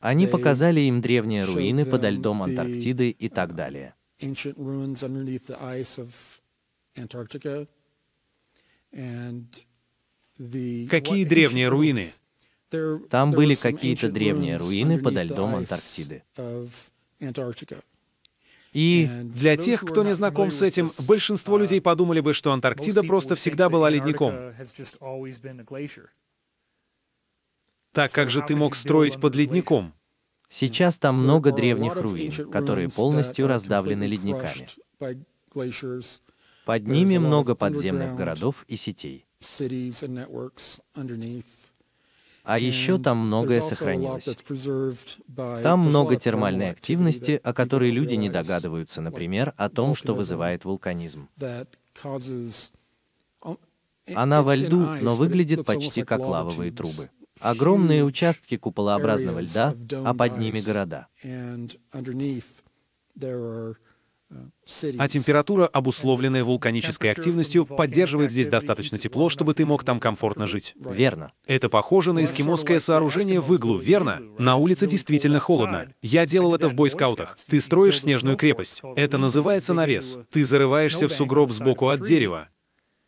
Они 0.00 0.26
показали 0.26 0.80
им 0.80 1.00
древние 1.02 1.44
руины 1.44 1.84
подо 1.84 2.08
льдом 2.08 2.42
Антарктиды 2.42 3.10
и 3.10 3.28
так 3.28 3.54
далее. 3.54 3.94
And 8.92 9.46
Какие 10.88 11.24
древние 11.24 11.68
руины? 11.68 12.08
Там 13.10 13.30
были 13.32 13.54
какие-то 13.54 14.10
древние 14.10 14.56
руины 14.56 14.98
подо 14.98 15.22
льдом 15.22 15.54
Антарктиды. 15.54 16.22
И 18.72 19.08
для 19.24 19.56
тех, 19.56 19.84
кто 19.84 20.04
не 20.04 20.14
знаком 20.14 20.50
с 20.50 20.62
этим, 20.62 20.90
большинство 21.06 21.58
людей 21.58 21.80
подумали 21.80 22.20
бы, 22.20 22.32
что 22.32 22.52
Антарктида 22.52 23.02
просто 23.02 23.34
всегда 23.34 23.68
была 23.68 23.90
ледником. 23.90 24.54
Так 27.92 28.12
как 28.12 28.30
же 28.30 28.42
ты 28.42 28.54
мог 28.54 28.76
строить 28.76 29.20
под 29.20 29.34
ледником? 29.34 29.92
Сейчас 30.48 30.98
там 30.98 31.22
много 31.22 31.52
древних 31.52 31.96
руин, 31.96 32.50
которые 32.50 32.88
полностью 32.88 33.46
раздавлены 33.46 34.04
ледниками. 34.04 34.68
Под 36.64 36.86
ними 36.86 37.18
много 37.18 37.54
подземных 37.54 38.16
городов 38.16 38.64
и 38.68 38.76
сетей. 38.76 39.26
А 42.42 42.58
еще 42.58 42.98
там 42.98 43.18
многое 43.18 43.60
сохранилось. 43.60 44.36
Там 45.62 45.80
много 45.80 46.16
термальной 46.16 46.70
активности, 46.70 47.40
о 47.42 47.52
которой 47.52 47.90
люди 47.90 48.14
не 48.14 48.30
догадываются, 48.30 49.00
например, 49.00 49.54
о 49.56 49.68
том, 49.68 49.94
что 49.94 50.14
вызывает 50.14 50.64
вулканизм. 50.64 51.28
Она 54.14 54.42
во 54.42 54.56
льду, 54.56 54.86
но 55.00 55.14
выглядит 55.14 55.64
почти 55.64 56.02
как 56.02 56.20
лавовые 56.20 56.72
трубы. 56.72 57.10
Огромные 57.38 58.04
участки 58.04 58.56
куполообразного 58.56 59.40
льда, 59.40 59.74
а 60.04 60.14
под 60.14 60.38
ними 60.38 60.60
города. 60.60 61.06
А 64.98 65.08
температура, 65.08 65.66
обусловленная 65.66 66.44
вулканической 66.44 67.10
активностью, 67.10 67.66
поддерживает 67.66 68.30
здесь 68.30 68.46
достаточно 68.48 68.98
тепло, 68.98 69.28
чтобы 69.28 69.54
ты 69.54 69.66
мог 69.66 69.84
там 69.84 69.98
комфортно 69.98 70.46
жить. 70.46 70.74
Верно. 70.76 71.32
Это 71.46 71.68
похоже 71.68 72.12
на 72.12 72.24
эскимосское 72.24 72.78
сооружение 72.78 73.40
в 73.40 73.54
иглу, 73.54 73.78
верно? 73.78 74.20
На 74.38 74.56
улице 74.56 74.86
действительно 74.86 75.40
холодно. 75.40 75.92
Я 76.02 76.26
делал 76.26 76.54
это 76.54 76.68
в 76.68 76.74
бойскаутах. 76.74 77.36
Ты 77.48 77.60
строишь 77.60 78.00
снежную 78.00 78.36
крепость. 78.36 78.82
Это 78.96 79.18
называется 79.18 79.74
навес. 79.74 80.18
Ты 80.30 80.44
зарываешься 80.44 81.08
в 81.08 81.12
сугроб 81.12 81.50
сбоку 81.50 81.88
от 81.88 82.02
дерева. 82.02 82.48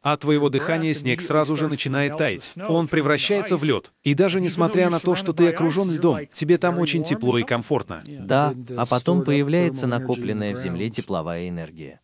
От 0.02 0.20
твоего 0.20 0.48
дыхания 0.48 0.92
снег 0.94 1.22
сразу 1.22 1.56
же 1.56 1.68
начинает 1.68 2.18
таять. 2.18 2.54
Он 2.68 2.88
превращается 2.88 3.56
в 3.56 3.62
лед. 3.62 3.92
И 4.02 4.14
даже 4.14 4.40
несмотря 4.40 4.90
на 4.90 4.98
то, 4.98 5.14
что 5.14 5.32
ты 5.32 5.48
окружен 5.48 5.92
льдом, 5.92 6.26
тебе 6.32 6.58
там 6.58 6.78
очень 6.78 7.04
тепло 7.04 7.38
и 7.38 7.44
комфортно. 7.44 8.02
Да, 8.06 8.54
а 8.76 8.84
потом 8.86 9.22
появляется 9.22 9.86
накопленная 9.86 10.54
в 10.54 10.58
земле 10.58 10.90
тепловая 10.90 11.48
энергия. 11.48 12.00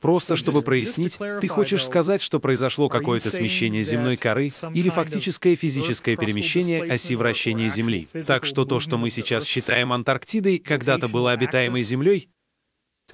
Просто 0.00 0.36
чтобы 0.36 0.62
прояснить, 0.62 1.18
ты 1.40 1.48
хочешь 1.48 1.84
сказать, 1.84 2.20
что 2.22 2.38
произошло 2.38 2.88
какое-то 2.88 3.30
смещение 3.30 3.82
земной 3.82 4.16
коры 4.16 4.50
или 4.74 4.88
фактическое 4.90 5.56
физическое 5.56 6.16
перемещение 6.16 6.84
оси 6.84 7.16
вращения 7.16 7.68
Земли. 7.68 8.06
Так 8.26 8.44
что 8.44 8.64
то, 8.64 8.78
что 8.78 8.98
мы 8.98 9.10
сейчас 9.10 9.44
считаем 9.44 9.92
Антарктидой, 9.92 10.58
когда-то 10.58 11.08
было 11.08 11.32
обитаемой 11.32 11.82
Землей, 11.82 12.28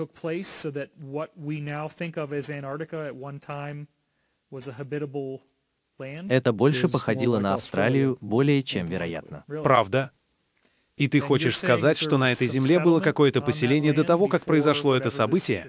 took 0.02 0.14
place 0.14 0.48
so 0.48 0.70
that 0.70 0.90
what 1.00 1.30
we 1.36 1.60
now 1.60 1.88
think 1.88 2.16
of 2.16 2.32
as 2.32 2.50
Antarctica 2.50 3.06
at 3.06 3.14
one 3.14 3.38
time 3.38 3.86
was 4.50 4.68
a 4.68 4.72
habitable 4.72 5.40
land. 5.98 6.30
Это 6.30 6.52
больше 6.52 6.88
походило 6.88 7.38
на 7.38 7.54
Австралию 7.54 8.18
более 8.20 8.62
чем 8.62 8.86
вероятно. 8.86 9.44
Правда? 9.62 10.10
И 11.02 11.08
ты 11.08 11.18
хочешь 11.18 11.58
сказать, 11.58 11.98
что 11.98 12.16
на 12.16 12.30
этой 12.30 12.46
земле 12.46 12.78
было 12.78 13.00
какое-то 13.00 13.40
поселение 13.40 13.92
до 13.92 14.04
того, 14.04 14.28
как 14.28 14.44
произошло 14.44 14.94
это 14.94 15.10
событие? 15.10 15.68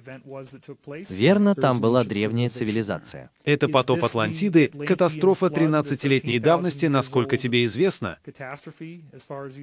Верно, 1.10 1.56
там 1.56 1.82
была 1.82 2.04
древняя 2.04 2.52
цивилизация. 2.52 3.32
Это 3.44 3.68
потоп 3.68 4.06
Атлантиды, 4.06 4.68
катастрофа 4.68 5.48
13-летней 5.48 6.38
давности, 6.38 6.86
насколько 6.86 7.38
тебе 7.38 7.66
известно? 7.66 8.20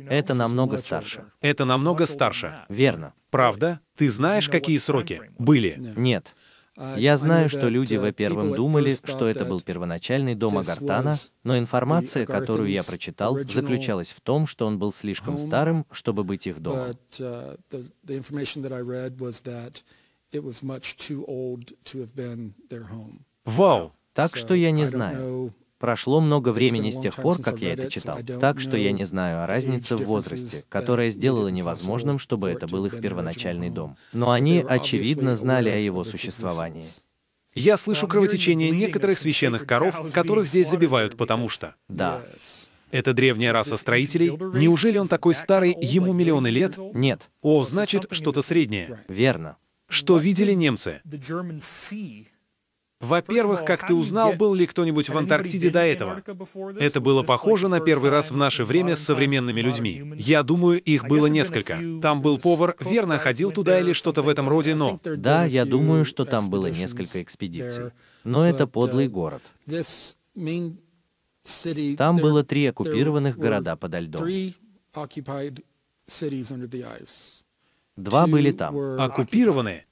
Это 0.09 0.35
намного 0.35 0.77
старше. 0.77 1.27
Это 1.41 1.65
намного 1.65 2.07
старше. 2.07 2.65
Верно. 2.69 3.13
Правда? 3.31 3.79
Ты 3.95 4.11
знаешь, 4.11 4.49
какие 4.49 4.79
сроки 4.79 5.23
были? 5.39 5.81
Нет. 5.97 6.35
Я 6.97 7.17
знаю, 7.17 7.49
что 7.49 7.69
люди, 7.69 7.97
во-первых, 7.97 8.57
думали, 8.57 8.97
что 9.05 9.27
это 9.29 9.45
был 9.45 9.61
первоначальный 9.61 10.35
дом 10.35 10.59
Агартана, 10.59 11.19
но 11.45 11.59
информация, 11.59 12.27
которую 12.27 12.71
я 12.71 12.83
прочитал, 12.83 13.39
заключалась 13.45 14.13
в 14.13 14.21
том, 14.21 14.47
что 14.47 14.67
он 14.67 14.79
был 14.79 14.93
слишком 14.93 15.39
старым, 15.39 15.87
чтобы 15.91 16.25
быть 16.25 16.47
их 16.47 16.61
домом. 16.61 16.97
Вау! 23.45 23.93
Так 24.13 24.37
что 24.37 24.55
я 24.55 24.71
не 24.71 24.85
знаю. 24.87 25.53
Прошло 25.81 26.21
много 26.21 26.53
времени 26.53 26.91
с 26.91 26.99
тех 26.99 27.17
пор, 27.17 27.41
как 27.41 27.63
я 27.63 27.73
это 27.73 27.91
читал, 27.91 28.19
так 28.39 28.61
что 28.61 28.77
я 28.77 28.93
не 28.93 29.05
знаю 29.05 29.43
о 29.43 29.47
разнице 29.47 29.97
в 29.97 30.05
возрасте, 30.05 30.63
которая 30.69 31.09
сделала 31.09 31.49
невозможным, 31.49 32.19
чтобы 32.19 32.51
это 32.51 32.67
был 32.67 32.85
их 32.85 33.01
первоначальный 33.01 33.71
дом. 33.71 33.97
Но 34.13 34.31
они, 34.31 34.63
очевидно, 34.67 35.35
знали 35.35 35.71
о 35.71 35.79
его 35.79 36.05
существовании. 36.05 36.85
Я 37.55 37.79
слышу 37.79 38.07
кровотечение 38.07 38.71
некоторых 38.71 39.19
священных 39.19 39.67
коров, 39.67 40.13
которых 40.13 40.47
здесь 40.47 40.69
забивают, 40.69 41.17
потому 41.17 41.49
что... 41.49 41.75
Да. 41.89 42.23
Это 42.91 43.15
древняя 43.15 43.53
раса 43.53 43.77
строителей? 43.77 44.37
Неужели 44.53 44.99
он 44.99 45.09
такой 45.09 45.33
старый, 45.33 45.75
ему 45.81 46.13
миллионы 46.13 46.49
лет? 46.49 46.77
Нет. 46.93 47.31
О, 47.41 47.65
значит, 47.65 48.07
что-то 48.11 48.43
среднее. 48.43 49.03
Верно. 49.09 49.57
Что 49.89 50.19
видели 50.19 50.53
немцы? 50.53 51.01
Во-первых, 53.01 53.65
как 53.65 53.87
ты 53.87 53.95
узнал, 53.95 54.35
был 54.35 54.53
ли 54.53 54.67
кто-нибудь 54.67 55.09
в 55.09 55.17
Антарктиде 55.17 55.71
до 55.71 55.81
этого? 55.81 56.23
Это 56.79 57.01
было 57.01 57.23
похоже 57.23 57.69
на 57.69 57.81
первый 57.81 58.11
раз 58.11 58.31
в 58.31 58.37
наше 58.37 58.65
время 58.65 58.95
с 58.95 59.01
современными 59.01 59.61
людьми. 59.61 60.15
Я 60.17 60.43
думаю, 60.43 60.81
их 60.81 61.07
было 61.07 61.27
несколько. 61.27 61.81
Там 62.03 62.21
был 62.21 62.39
повар, 62.39 62.77
верно, 62.81 63.19
ходил 63.19 63.53
туда 63.53 63.81
или 63.81 63.95
что-то 63.95 64.21
в 64.23 64.29
этом 64.29 64.49
роде, 64.49 64.75
но... 64.75 65.01
Да, 65.03 65.47
я 65.47 65.65
думаю, 65.65 66.05
что 66.05 66.27
там 66.27 66.51
было 66.51 66.67
несколько 66.67 67.23
экспедиций. 67.23 67.93
Но 68.25 68.47
это 68.47 68.67
подлый 68.67 69.09
город. 69.09 69.43
Там 71.97 72.17
было 72.17 72.45
три 72.45 72.67
оккупированных 72.67 73.39
города 73.39 73.77
подо 73.77 73.99
льдом. 73.99 74.29
Два 77.97 78.27
были 78.27 78.53
там. 78.53 78.77
Оккупированные? 79.01 79.87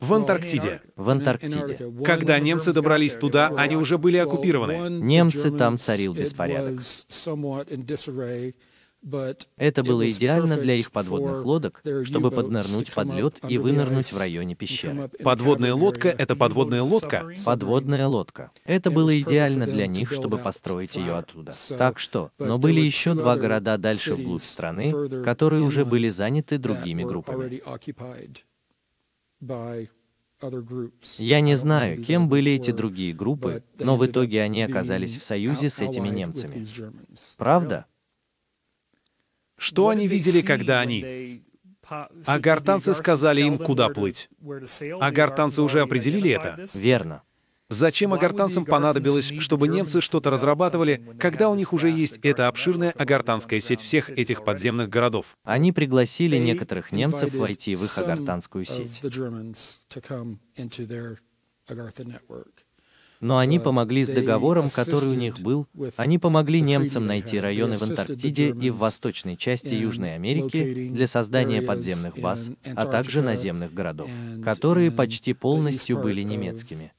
В 0.00 0.14
Антарктиде. 0.14 0.80
В 0.96 1.10
Антарктиде. 1.10 1.92
Когда 2.04 2.38
немцы 2.38 2.72
добрались 2.72 3.14
туда, 3.14 3.48
они 3.56 3.76
уже 3.76 3.98
были 3.98 4.16
оккупированы. 4.16 5.00
Немцы 5.00 5.50
там 5.50 5.78
царил 5.78 6.14
беспорядок. 6.14 6.80
Это 9.56 9.84
было 9.84 10.10
идеально 10.10 10.56
для 10.56 10.74
их 10.74 10.90
подводных 10.90 11.44
лодок, 11.44 11.82
чтобы 12.04 12.30
поднырнуть 12.30 12.92
под 12.92 13.12
лед 13.14 13.38
и 13.48 13.58
вынырнуть 13.58 14.12
в 14.12 14.18
районе 14.18 14.54
пещеры. 14.54 15.08
Подводная 15.22 15.74
лодка— 15.74 16.08
это 16.18 16.34
подводная 16.34 16.82
лодка? 16.82 17.30
Подводная 17.44 18.06
лодка. 18.08 18.50
Это 18.64 18.90
было 18.90 19.18
идеально 19.20 19.66
для 19.66 19.86
них, 19.86 20.12
чтобы 20.12 20.38
построить 20.38 20.96
ее 20.96 21.14
оттуда. 21.14 21.54
Так 21.76 21.98
что, 21.98 22.32
но 22.38 22.58
были 22.58 22.80
еще 22.80 23.14
два 23.14 23.36
города 23.36 23.78
дальше 23.78 24.14
вглубь 24.14 24.42
страны, 24.42 24.92
которые 25.24 25.62
уже 25.62 25.84
были 25.84 26.08
заняты 26.08 26.58
другими 26.58 27.04
группами. 27.04 27.62
Я 31.18 31.40
не 31.40 31.54
знаю, 31.56 32.02
кем 32.02 32.28
были 32.28 32.52
эти 32.52 32.70
другие 32.70 33.12
группы, 33.12 33.62
но 33.78 33.96
в 33.96 34.06
итоге 34.06 34.42
они 34.42 34.62
оказались 34.62 35.16
в 35.16 35.24
союзе 35.24 35.68
с 35.70 35.80
этими 35.80 36.08
немцами. 36.08 36.66
Правда? 37.36 37.86
Что 39.56 39.88
они 39.88 40.06
видели, 40.06 40.42
когда 40.42 40.80
они... 40.80 41.44
Агартанцы 42.26 42.92
сказали 42.92 43.40
им, 43.40 43.58
куда 43.58 43.88
плыть. 43.88 44.28
Агартанцы 45.00 45.62
уже 45.62 45.80
определили 45.80 46.30
это? 46.30 46.66
Верно. 46.74 47.22
Зачем 47.70 48.14
агартанцам 48.14 48.64
понадобилось, 48.64 49.30
чтобы 49.40 49.68
немцы 49.68 50.00
что-то 50.00 50.30
разрабатывали, 50.30 51.04
когда 51.18 51.50
у 51.50 51.54
них 51.54 51.74
уже 51.74 51.90
есть 51.90 52.18
эта 52.22 52.48
обширная 52.48 52.92
агартанская 52.92 53.60
сеть 53.60 53.82
всех 53.82 54.08
этих 54.10 54.42
подземных 54.42 54.88
городов? 54.88 55.36
Они 55.44 55.70
пригласили 55.72 56.38
некоторых 56.38 56.92
немцев 56.92 57.34
войти 57.34 57.74
в 57.74 57.84
их 57.84 57.98
агартанскую 57.98 58.64
сеть. 58.64 59.02
Но 63.20 63.38
они 63.38 63.58
помогли 63.58 64.04
с 64.04 64.08
договором, 64.08 64.70
который 64.70 65.10
у 65.10 65.14
них 65.14 65.40
был. 65.40 65.66
Они 65.96 66.18
помогли 66.18 66.60
немцам 66.60 67.06
найти 67.06 67.40
районы 67.40 67.76
в 67.76 67.82
Антарктиде 67.82 68.50
и 68.50 68.70
в 68.70 68.78
восточной 68.78 69.36
части 69.36 69.74
Южной 69.74 70.14
Америки 70.14 70.90
для 70.90 71.06
создания 71.06 71.62
подземных 71.62 72.18
баз, 72.18 72.50
а 72.76 72.86
также 72.86 73.22
наземных 73.22 73.74
городов, 73.74 74.10
которые 74.44 74.90
почти 74.90 75.34
полностью 75.34 75.98
были 75.98 76.22
немецкими. 76.22 76.92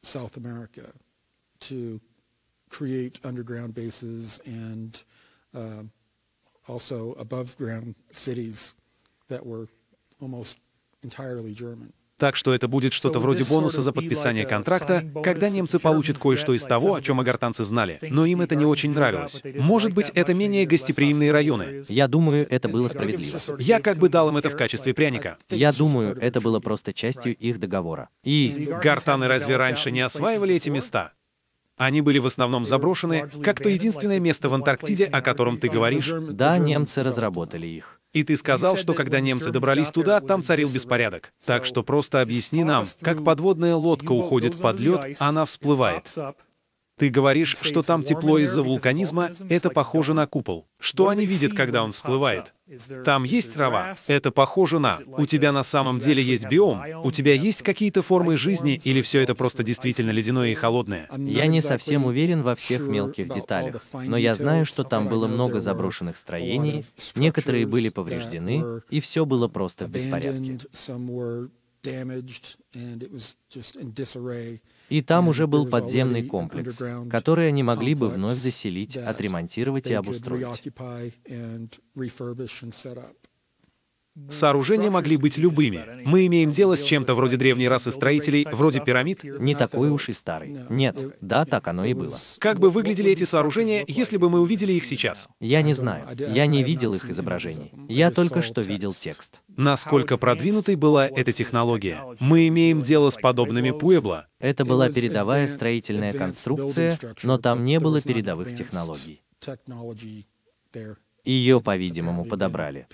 also 6.70 7.14
above 7.14 7.58
ground 7.58 7.96
cities 8.14 8.74
that 9.28 9.44
were 9.46 9.68
almost 10.22 10.58
entirely 11.04 11.54
German. 11.54 11.92
Так 12.20 12.36
что 12.36 12.54
это 12.54 12.68
будет 12.68 12.92
что-то 12.92 13.20
вроде 13.20 13.46
бонуса 13.46 13.82
за 13.82 13.94
подписание 13.94 14.46
контракта, 14.46 15.06
когда 15.24 15.50
немцы 15.50 15.80
получат 15.80 16.18
кое-что 16.18 16.54
из 16.54 16.64
того, 16.64 16.96
о 16.96 17.02
чем 17.02 17.20
агартанцы 17.20 17.64
знали. 17.64 17.98
Но 18.02 18.26
им 18.26 18.42
это 18.42 18.56
не 18.56 18.66
очень 18.66 18.94
нравилось. 18.94 19.42
Может 19.56 19.94
быть, 19.94 20.12
это 20.14 20.34
менее 20.34 20.66
гостеприимные 20.66 21.32
районы. 21.32 21.84
Я 21.88 22.08
думаю, 22.08 22.46
это 22.50 22.68
было 22.68 22.90
справедливо. 22.90 23.40
Я 23.58 23.80
как 23.80 23.98
бы 23.98 24.10
дал 24.10 24.30
им 24.30 24.38
это 24.38 24.50
в 24.50 24.58
качестве 24.58 24.94
пряника. 24.94 25.38
Я 25.50 25.72
думаю, 25.72 26.18
это 26.20 26.42
было 26.42 26.60
просто 26.60 26.92
частью 26.92 27.36
их 27.36 27.60
договора. 27.60 28.10
И 28.24 28.70
гартаны 28.84 29.28
разве 29.28 29.56
раньше 29.56 29.90
не 29.92 30.02
осваивали 30.02 30.56
эти 30.56 30.70
места? 30.70 31.14
Они 31.78 32.02
были 32.02 32.20
в 32.20 32.26
основном 32.26 32.66
заброшены, 32.66 33.30
как 33.42 33.62
то 33.62 33.70
единственное 33.70 34.20
место 34.20 34.50
в 34.50 34.54
Антарктиде, 34.54 35.06
о 35.06 35.22
котором 35.22 35.58
ты 35.58 35.70
говоришь. 35.70 36.12
Да, 36.32 36.58
немцы 36.58 37.02
разработали 37.02 37.68
их. 37.68 37.99
И 38.12 38.24
ты 38.24 38.38
сказал, 38.38 38.76
что 38.76 38.94
когда 38.94 39.20
немцы 39.20 39.52
добрались 39.52 39.92
туда, 39.92 40.20
там 40.20 40.42
царил 40.42 40.70
беспорядок. 40.70 41.32
Так 41.46 41.66
что 41.66 41.84
просто 41.84 42.22
объясни 42.22 42.64
нам, 42.64 42.86
как 43.02 43.24
подводная 43.24 43.76
лодка 43.76 44.12
уходит 44.12 44.60
под 44.60 44.80
лед, 44.80 45.18
она 45.20 45.46
всплывает. 45.46 46.16
Ты 47.00 47.10
говоришь, 47.10 47.56
что 47.62 47.82
там 47.82 48.04
тепло 48.04 48.38
из-за 48.40 48.62
вулканизма, 48.62 49.32
это 49.48 49.70
похоже 49.70 50.14
на 50.14 50.28
купол. 50.28 50.68
Что 50.80 51.08
они 51.08 51.26
видят, 51.26 51.54
когда 51.54 51.84
он 51.84 51.94
всплывает? 51.94 52.54
Там 53.04 53.24
есть 53.24 53.54
трава? 53.54 53.96
Это 54.08 54.32
похоже 54.32 54.80
на... 54.80 55.00
У 55.08 55.26
тебя 55.26 55.52
на 55.52 55.64
самом 55.64 56.00
деле 56.00 56.22
есть 56.22 56.48
биом? 56.48 56.82
У 57.04 57.12
тебя 57.12 57.34
есть 57.34 57.64
какие-то 57.64 58.02
формы 58.02 58.38
жизни, 58.38 58.80
или 58.84 59.02
все 59.02 59.22
это 59.22 59.34
просто 59.34 59.64
действительно 59.64 60.12
ледяное 60.12 60.50
и 60.50 60.56
холодное? 60.56 61.10
Я 61.18 61.48
не 61.48 61.62
совсем 61.62 62.06
уверен 62.06 62.44
во 62.44 62.56
всех 62.56 62.82
мелких 62.82 63.30
деталях, 63.30 63.82
но 63.94 64.18
я 64.18 64.36
знаю, 64.36 64.66
что 64.66 64.84
там 64.84 65.08
было 65.08 65.28
много 65.28 65.60
заброшенных 65.60 66.18
строений, 66.18 66.86
некоторые 67.16 67.66
были 67.66 67.90
повреждены, 67.90 68.82
и 68.90 69.00
все 69.00 69.26
было 69.26 69.48
просто 69.48 69.86
в 69.86 69.90
беспорядке. 69.90 70.60
И 74.90 75.02
там 75.02 75.28
уже 75.28 75.48
был 75.48 75.68
подземный 75.68 76.24
комплекс, 76.26 76.82
который 77.10 77.48
они 77.48 77.64
могли 77.64 77.96
бы 77.96 78.10
вновь 78.10 78.38
заселить, 78.38 78.98
отремонтировать 78.98 79.88
и 79.88 79.94
обустроить. 79.94 80.64
Сооружения 84.30 84.92
могли 84.92 85.18
быть 85.18 85.38
любыми. 85.38 86.04
Мы 86.06 86.26
имеем 86.28 86.52
дело 86.52 86.76
с 86.76 86.84
чем-то 86.84 87.16
вроде 87.16 87.38
древней 87.38 87.68
расы 87.68 87.92
строителей, 87.92 88.48
вроде 88.52 88.80
пирамид. 88.80 89.24
Не 89.24 89.56
такой 89.56 89.90
уж 89.90 90.10
и 90.10 90.14
старый. 90.14 90.66
Нет, 90.70 90.98
да, 91.22 91.46
так 91.46 91.68
оно 91.68 91.86
и 91.86 91.94
было. 91.94 92.18
Как 92.40 92.60
бы 92.60 92.70
выглядели 92.70 93.12
эти 93.12 93.24
сооружения, 93.24 93.84
если 93.88 94.18
бы 94.18 94.30
мы 94.30 94.42
увидели 94.42 94.74
их 94.74 94.86
сейчас? 94.86 95.28
Я 95.40 95.62
не 95.62 95.74
знаю. 95.74 96.06
Я 96.18 96.46
не 96.46 96.64
видел 96.64 96.94
их 96.94 97.10
изображений. 97.10 97.72
Я 97.88 98.12
только 98.12 98.42
что 98.42 98.62
видел 98.62 98.94
текст. 98.94 99.42
Насколько 99.56 100.18
продвинутой 100.18 100.76
была 100.76 101.08
эта 101.08 101.32
технология? 101.32 102.02
Мы 102.20 102.48
имеем 102.48 102.82
дело 102.82 103.10
с 103.10 103.16
подобными 103.16 103.72
Пуэбло. 103.72 104.28
Это 104.40 104.66
была 104.66 104.90
передовая 104.90 105.48
строительная 105.48 106.14
конструкция, 106.14 106.98
но 107.24 107.38
там 107.38 107.66
не 107.66 107.80
было 107.80 108.02
передовых 108.02 108.54
технологий. 108.54 109.22
Ее, 111.26 111.62
по-видимому, 111.62 112.26
подобрали. 112.26 112.88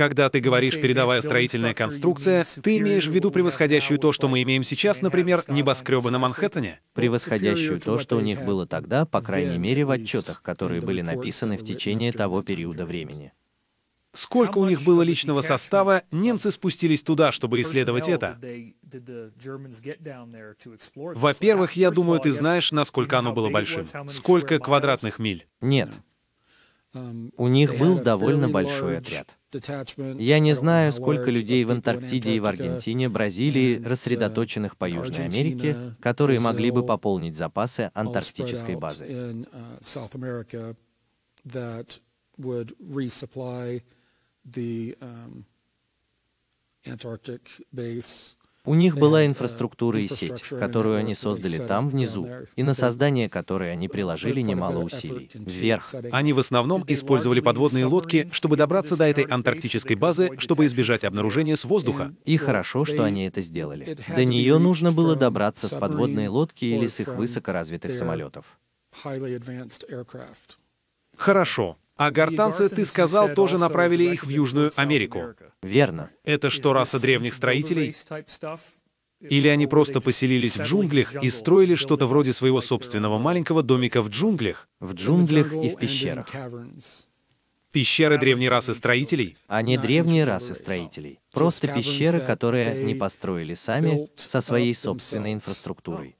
Когда 0.00 0.30
ты 0.30 0.40
говоришь 0.40 0.80
«передовая 0.80 1.20
строительная 1.20 1.74
конструкция», 1.74 2.46
ты 2.62 2.78
имеешь 2.78 3.06
в 3.06 3.12
виду 3.12 3.30
превосходящую 3.30 3.98
то, 3.98 4.12
что 4.12 4.28
мы 4.28 4.40
имеем 4.40 4.64
сейчас, 4.64 5.02
например, 5.02 5.44
небоскребы 5.46 6.10
на 6.10 6.18
Манхэттене? 6.18 6.80
Превосходящую 6.94 7.82
то, 7.82 7.98
что 7.98 8.16
у 8.16 8.20
них 8.20 8.42
было 8.42 8.66
тогда, 8.66 9.04
по 9.04 9.20
крайней 9.20 9.58
мере, 9.58 9.84
в 9.84 9.90
отчетах, 9.90 10.40
которые 10.40 10.80
были 10.80 11.02
написаны 11.02 11.58
в 11.58 11.64
течение 11.64 12.14
того 12.14 12.42
периода 12.42 12.86
времени. 12.86 13.34
Сколько 14.14 14.56
у 14.56 14.66
них 14.66 14.84
было 14.84 15.02
личного 15.02 15.42
состава, 15.42 16.02
немцы 16.10 16.50
спустились 16.50 17.02
туда, 17.02 17.30
чтобы 17.30 17.60
исследовать 17.60 18.08
это. 18.08 18.38
Во-первых, 20.94 21.72
я 21.74 21.90
думаю, 21.90 22.20
ты 22.20 22.32
знаешь, 22.32 22.72
насколько 22.72 23.18
оно 23.18 23.34
было 23.34 23.50
большим. 23.50 23.84
Сколько 24.08 24.60
квадратных 24.60 25.18
миль? 25.18 25.46
Нет. 25.60 25.90
У 26.94 27.48
них 27.48 27.76
был 27.76 27.98
довольно 27.98 28.48
большой 28.48 28.96
отряд. 28.96 29.36
Я 30.18 30.38
не 30.38 30.52
знаю, 30.52 30.92
сколько 30.92 31.30
людей 31.30 31.64
в 31.64 31.70
Антарктиде 31.70 32.34
и 32.34 32.40
в 32.40 32.46
Аргентине, 32.46 33.08
Бразилии, 33.08 33.82
рассредоточенных 33.82 34.76
по 34.76 34.88
Южной 34.88 35.24
Америке, 35.26 35.94
которые 36.00 36.40
могли 36.40 36.70
бы 36.70 36.84
пополнить 36.86 37.36
запасы 37.36 37.90
антарктической 37.94 38.76
базы. 38.76 39.46
У 48.64 48.74
них 48.74 48.98
была 48.98 49.24
инфраструктура 49.24 49.98
и 50.00 50.08
сеть, 50.08 50.42
которую 50.42 50.98
они 50.98 51.14
создали 51.14 51.58
там, 51.58 51.88
внизу, 51.88 52.28
и 52.56 52.62
на 52.62 52.74
создание 52.74 53.28
которой 53.28 53.72
они 53.72 53.88
приложили 53.88 54.40
немало 54.40 54.80
усилий. 54.80 55.30
Вверх. 55.34 55.94
Они 56.12 56.32
в 56.32 56.38
основном 56.38 56.84
использовали 56.86 57.40
подводные 57.40 57.86
лодки, 57.86 58.28
чтобы 58.32 58.56
добраться 58.56 58.96
до 58.96 59.04
этой 59.04 59.24
антарктической 59.24 59.96
базы, 59.96 60.30
чтобы 60.38 60.66
избежать 60.66 61.04
обнаружения 61.04 61.56
с 61.56 61.64
воздуха. 61.64 62.14
И 62.24 62.36
хорошо, 62.36 62.84
что 62.84 63.04
они 63.04 63.26
это 63.26 63.40
сделали. 63.40 63.96
До 64.14 64.24
нее 64.24 64.58
нужно 64.58 64.92
было 64.92 65.16
добраться 65.16 65.68
с 65.68 65.74
подводной 65.74 66.28
лодки 66.28 66.64
или 66.64 66.86
с 66.86 67.00
их 67.00 67.08
высокоразвитых 67.08 67.94
самолетов. 67.94 68.58
Хорошо. 71.16 71.76
А 72.00 72.10
гортанцы, 72.10 72.70
ты 72.70 72.86
сказал, 72.86 73.34
тоже 73.34 73.58
направили 73.58 74.04
их 74.04 74.24
в 74.24 74.30
Южную 74.30 74.72
Америку. 74.76 75.34
Верно. 75.62 76.08
Это 76.24 76.48
что, 76.48 76.72
раса 76.72 76.98
древних 76.98 77.34
строителей? 77.34 77.94
Или 79.20 79.48
они 79.48 79.66
просто 79.66 80.00
поселились 80.00 80.56
в 80.56 80.62
джунглях 80.62 81.22
и 81.22 81.28
строили 81.28 81.74
что-то 81.74 82.06
вроде 82.06 82.32
своего 82.32 82.62
собственного 82.62 83.18
маленького 83.18 83.62
домика 83.62 84.00
в 84.00 84.08
джунглях? 84.08 84.66
В 84.80 84.94
джунглях 84.94 85.52
и 85.52 85.68
в 85.68 85.76
пещерах. 85.76 86.26
Пещеры 87.70 88.16
древней 88.16 88.48
расы 88.48 88.72
строителей? 88.72 89.36
Они 89.46 89.76
древние 89.76 90.24
расы 90.24 90.54
строителей. 90.54 91.20
Просто 91.32 91.68
пещеры, 91.68 92.20
которые 92.20 92.70
они 92.70 92.94
построили 92.94 93.52
сами 93.52 94.08
со 94.16 94.40
своей 94.40 94.74
собственной 94.74 95.34
инфраструктурой. 95.34 96.16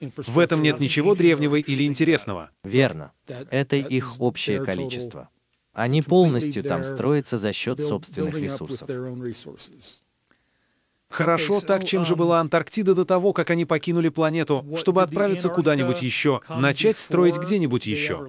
В 0.00 0.38
этом 0.38 0.62
нет 0.62 0.78
ничего 0.78 1.14
древнего 1.14 1.56
или 1.56 1.84
интересного. 1.84 2.50
Верно. 2.62 3.12
Это 3.26 3.76
их 3.76 4.20
общее 4.20 4.64
количество. 4.64 5.28
Они 5.72 6.02
полностью 6.02 6.64
там 6.64 6.84
строятся 6.84 7.38
за 7.38 7.52
счет 7.52 7.80
собственных 7.80 8.34
ресурсов. 8.34 8.88
Хорошо, 11.08 11.60
так 11.60 11.84
чем 11.84 12.04
же 12.04 12.16
была 12.16 12.40
Антарктида 12.40 12.94
до 12.94 13.04
того, 13.04 13.32
как 13.32 13.50
они 13.50 13.64
покинули 13.64 14.08
планету, 14.10 14.64
чтобы 14.76 15.02
отправиться 15.02 15.48
куда-нибудь 15.48 16.02
еще, 16.02 16.40
начать 16.48 16.98
строить 16.98 17.36
где-нибудь 17.36 17.86
еще? 17.86 18.26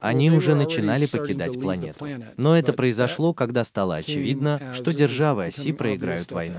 Они 0.00 0.30
уже 0.30 0.54
начинали 0.54 1.06
покидать 1.06 1.60
планету. 1.60 2.06
Но 2.36 2.56
это 2.56 2.72
произошло, 2.72 3.34
когда 3.34 3.64
стало 3.64 3.96
очевидно, 3.96 4.60
что 4.74 4.92
державы 4.92 5.46
оси 5.46 5.72
проиграют 5.72 6.30
войну. 6.32 6.58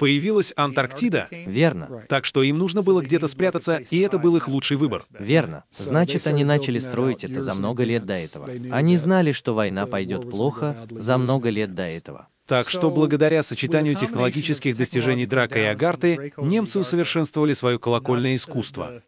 Появилась 0.00 0.54
Антарктида? 0.56 1.28
Верно. 1.30 2.06
Так 2.08 2.24
что 2.24 2.42
им 2.42 2.56
нужно 2.56 2.80
было 2.80 3.02
где-то 3.02 3.28
спрятаться, 3.28 3.82
и 3.90 3.98
это 3.98 4.18
был 4.18 4.34
их 4.34 4.48
лучший 4.48 4.78
выбор. 4.78 5.02
Верно. 5.10 5.64
Значит, 5.76 6.26
они 6.26 6.42
начали 6.42 6.78
строить 6.78 7.22
это 7.22 7.42
за 7.42 7.52
много 7.52 7.84
лет 7.84 8.06
до 8.06 8.14
этого. 8.14 8.48
Они 8.70 8.96
знали, 8.96 9.32
что 9.32 9.54
война 9.54 9.84
пойдет 9.86 10.30
плохо 10.30 10.86
за 10.90 11.18
много 11.18 11.50
лет 11.50 11.74
до 11.74 11.82
этого. 11.82 12.28
Так 12.46 12.68
что 12.68 12.90
благодаря 12.90 13.42
сочетанию 13.42 13.94
технологических 13.94 14.76
достижений 14.76 15.26
Драка 15.26 15.60
и 15.60 15.64
Агарты, 15.64 16.32
немцы 16.38 16.80
усовершенствовали 16.80 17.52
свое 17.52 17.78
колокольное 17.78 18.34
искусство. 18.34 19.02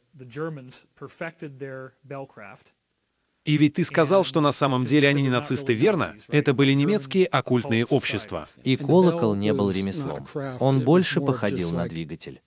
И 3.44 3.56
ведь 3.56 3.74
ты 3.74 3.84
сказал, 3.84 4.22
что 4.22 4.40
на 4.40 4.52
самом 4.52 4.84
деле 4.84 5.08
они 5.08 5.22
не 5.22 5.28
нацисты, 5.28 5.72
верно? 5.72 6.14
Это 6.28 6.54
были 6.54 6.72
немецкие 6.72 7.26
оккультные 7.26 7.84
общества. 7.84 8.46
И 8.62 8.76
колокол 8.76 9.34
не 9.34 9.52
был 9.52 9.70
ремеслом. 9.70 10.26
Он 10.60 10.80
больше 10.80 11.20
походил 11.20 11.72
на 11.72 11.88
двигатель. 11.88 12.40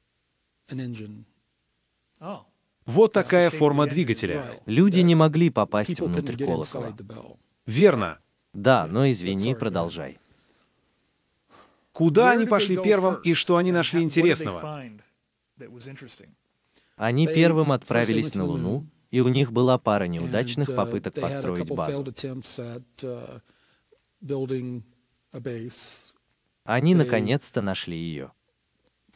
Вот 2.86 3.14
такая 3.14 3.50
форма 3.50 3.88
двигателя. 3.88 4.62
Люди 4.66 5.00
не 5.02 5.16
могли 5.16 5.50
попасть 5.50 6.00
внутрь 6.00 6.38
колокола. 6.38 6.96
Верно. 7.66 8.20
Да, 8.54 8.88
но 8.88 9.10
извини, 9.10 9.54
продолжай. 9.54 10.18
Куда 11.92 12.32
они 12.32 12.46
пошли 12.46 12.78
первым 12.78 13.16
и 13.16 13.34
что 13.34 13.58
они 13.58 13.72
нашли 13.72 14.02
интересного? 14.02 14.84
Они 16.96 17.28
первым 17.28 17.72
отправились 17.72 18.36
на 18.36 18.46
Луну, 18.46 18.86
и 19.12 19.20
у 19.20 19.28
них 19.28 19.52
была 19.52 19.78
пара 19.78 20.06
неудачных 20.06 20.70
uh, 20.70 20.76
попыток 20.76 21.14
построить 21.16 21.70
базу. 21.70 22.04
Uh, 22.04 23.42
Они 26.64 26.96
наконец-то 26.96 27.62
нашли 27.62 27.98
ее. 27.98 28.32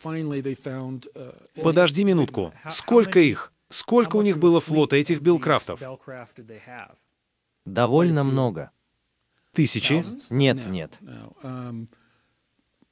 Uh, 0.04 1.62
Подожди 1.64 2.04
минутку. 2.04 2.54
Сколько 2.70 3.20
их? 3.20 3.54
Сколько 3.70 4.18
у 4.18 4.22
них 4.22 4.38
было 4.40 4.60
флота 4.60 4.96
этих 4.96 5.22
Белкрафтов? 5.22 5.82
Довольно 7.66 8.24
много. 8.24 8.72
Тысячи? 9.54 10.04
Нет, 10.30 10.68
нет. 10.68 10.98
Um, 11.44 11.88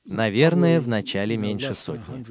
Наверное, 0.06 0.80
в 0.80 0.88
начале 0.88 1.36
меньше 1.36 1.74
сотни. 1.74 2.26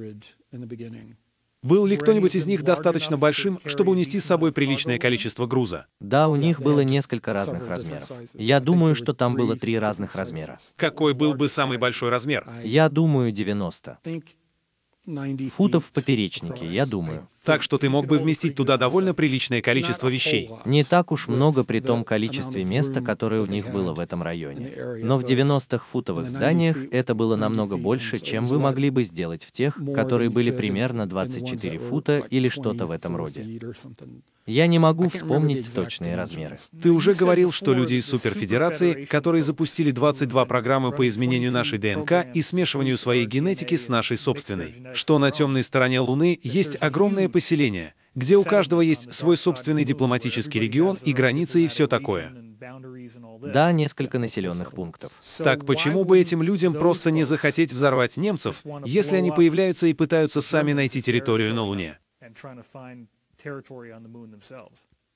Был 1.63 1.87
ли 1.87 1.97
кто-нибудь 1.97 2.35
из 2.35 2.47
них 2.47 2.63
достаточно 2.63 3.17
большим, 3.17 3.59
чтобы 3.65 3.93
унести 3.93 4.21
с 4.21 4.25
собой 4.25 4.53
приличное 4.53 4.99
количество 4.99 5.47
груза? 5.47 5.87
Да, 6.01 6.29
у 6.29 6.37
них 6.37 6.61
было 6.61 6.81
несколько 6.81 7.33
разных 7.33 7.67
размеров. 7.69 8.11
Я 8.35 8.61
думаю, 8.61 8.95
что 8.95 9.15
там 9.15 9.35
было 9.35 9.57
три 9.57 9.79
разных 9.79 10.15
размера. 10.15 10.59
Какой 10.77 11.15
был 11.15 11.35
бы 11.35 11.49
самый 11.49 11.79
большой 11.79 12.11
размер? 12.11 12.49
Я 12.63 12.89
думаю, 12.89 13.33
90. 13.33 13.99
Футов 15.57 15.87
в 15.87 15.93
поперечнике, 15.93 16.67
я 16.67 16.85
думаю. 16.85 17.29
Так 17.47 17.63
что 17.63 17.79
ты 17.79 17.89
мог 17.89 18.07
бы 18.07 18.19
вместить 18.19 18.57
туда 18.57 18.77
довольно 18.77 19.15
приличное 19.15 19.63
количество 19.63 20.09
вещей. 20.09 20.51
Не 20.65 20.83
так 20.85 21.13
уж 21.13 21.29
много 21.29 21.65
при 21.65 21.81
том 21.81 22.05
количестве 22.05 22.65
места, 22.65 23.01
которое 23.01 23.41
у 23.41 23.47
них 23.47 23.71
было 23.71 23.95
в 23.95 24.01
этом 24.01 24.23
районе. 24.23 24.73
Но 25.03 25.19
в 25.19 25.25
90-х 25.25 25.85
футовых 25.91 26.29
зданиях 26.29 26.77
это 26.91 27.15
было 27.15 27.37
намного 27.37 27.77
больше, 27.77 28.19
чем 28.19 28.45
вы 28.45 28.59
могли 28.59 28.91
бы 28.91 29.05
сделать 29.05 29.45
в 29.45 29.53
тех, 29.53 29.79
которые 29.95 30.29
были 30.29 30.51
примерно 30.51 31.07
24 31.07 31.79
фута 31.79 32.19
или 32.31 32.49
что-то 32.49 32.87
в 32.87 32.91
этом 32.91 33.17
роде. 33.17 33.61
Я 34.47 34.69
не 34.69 34.79
могу 34.79 35.09
вспомнить 35.09 35.73
точные 35.75 36.15
размеры. 36.15 36.57
Ты 36.81 36.93
уже 36.93 37.15
говорил, 37.15 37.51
что 37.51 37.75
люди 37.75 37.95
из 37.95 38.07
Суперфедерации, 38.07 39.05
которые 39.05 39.43
запустили 39.43 39.91
22 39.91 40.45
программы 40.45 40.93
по 40.93 41.07
изменению 41.09 41.51
нашей 41.51 41.79
ДНК 41.79 42.25
и 42.33 42.43
смешиванию 42.43 42.97
своей 42.97 43.27
генетики 43.27 43.75
с 43.75 43.89
нашей 43.89 44.17
собственной, 44.17 44.75
что 44.95 45.19
на 45.19 45.33
темной 45.33 45.65
стороне 45.65 45.99
Луны 45.99 46.39
есть 46.45 46.77
огромное 46.81 47.29
поселение, 47.37 47.93
где 48.15 48.39
у 48.39 48.45
каждого 48.45 48.81
есть 48.81 49.13
свой 49.13 49.37
собственный 49.37 49.85
дипломатический 49.85 50.59
регион 50.59 50.97
и 51.03 51.13
границы 51.13 51.63
и 51.63 51.69
все 51.69 51.87
такое. 51.87 52.33
Да, 53.43 53.73
несколько 53.73 54.19
населенных 54.19 54.73
пунктов. 54.73 55.13
Так 55.37 55.67
почему 55.67 56.07
бы 56.07 56.19
этим 56.19 56.43
людям 56.43 56.73
просто 56.73 57.11
не 57.11 57.25
захотеть 57.25 57.75
взорвать 57.75 58.17
немцев, 58.17 58.63
если 58.87 59.17
они 59.17 59.33
появляются 59.33 59.87
и 59.87 59.93
пытаются 59.93 60.41
сами 60.41 60.73
найти 60.73 61.03
территорию 61.03 61.55
на 61.55 61.65
Луне? 61.65 61.99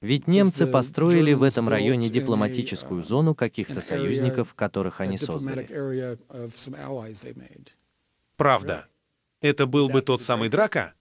Ведь 0.02 0.26
немцы 0.26 0.66
построили 0.66 1.32
в 1.32 1.42
этом 1.42 1.70
районе 1.70 2.10
дипломатическую 2.10 3.02
зону 3.02 3.34
каких-то 3.34 3.80
союзников, 3.80 4.52
которых 4.52 5.00
они 5.00 5.16
создали. 5.16 6.18
Правда. 8.36 8.88
Это 9.40 9.64
был 9.64 9.88
бы 9.88 10.02
тот 10.02 10.20
самый 10.20 10.50
Драка? 10.50 10.92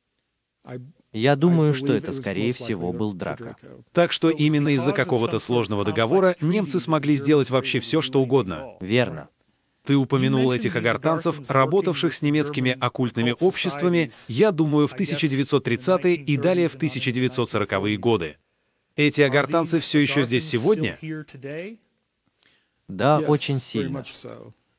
Я 1.11 1.35
думаю, 1.35 1.73
что 1.73 1.93
это, 1.93 2.11
скорее 2.11 2.53
всего, 2.53 2.93
был 2.93 3.13
Драка. 3.13 3.55
Так 3.93 4.11
что 4.11 4.29
именно 4.29 4.69
из-за 4.69 4.93
какого-то 4.93 5.39
сложного 5.39 5.83
договора 5.83 6.35
немцы 6.41 6.79
смогли 6.79 7.15
сделать 7.15 7.49
вообще 7.49 7.79
все, 7.79 8.01
что 8.01 8.21
угодно. 8.21 8.75
Верно. 8.79 9.29
Ты 9.85 9.95
упомянул 9.95 10.51
этих 10.51 10.75
агартанцев, 10.75 11.49
работавших 11.49 12.13
с 12.13 12.21
немецкими 12.21 12.77
оккультными 12.79 13.35
обществами, 13.39 14.11
я 14.27 14.51
думаю, 14.51 14.87
в 14.87 14.93
1930-е 14.93 16.15
и 16.15 16.37
далее 16.37 16.67
в 16.67 16.75
1940-е 16.75 17.97
годы. 17.97 18.37
Эти 18.95 19.21
агартанцы 19.21 19.79
все 19.79 19.99
еще 19.99 20.23
здесь 20.23 20.47
сегодня? 20.47 20.99
Да, 22.87 23.19
очень 23.19 23.59
сильно. 23.59 24.03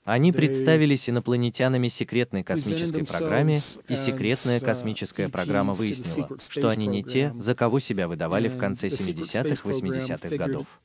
Они 0.05 0.33
представились 0.33 1.09
инопланетянами 1.11 1.89
секретной 1.89 2.43
космической 2.43 3.05
программе, 3.05 3.61
и 3.89 3.97
секретная 3.97 4.59
космическая 4.59 5.29
программа 5.29 5.75
выяснила, 5.75 6.29
что 6.49 6.69
они 6.69 6.87
не 6.87 7.03
те, 7.03 7.33
за 7.39 7.55
кого 7.55 7.81
себя 7.81 8.09
выдавали 8.09 8.49
в 8.49 8.57
конце 8.57 8.89
70-х, 8.89 9.69
80-х 9.69 10.37
годов. 10.37 10.81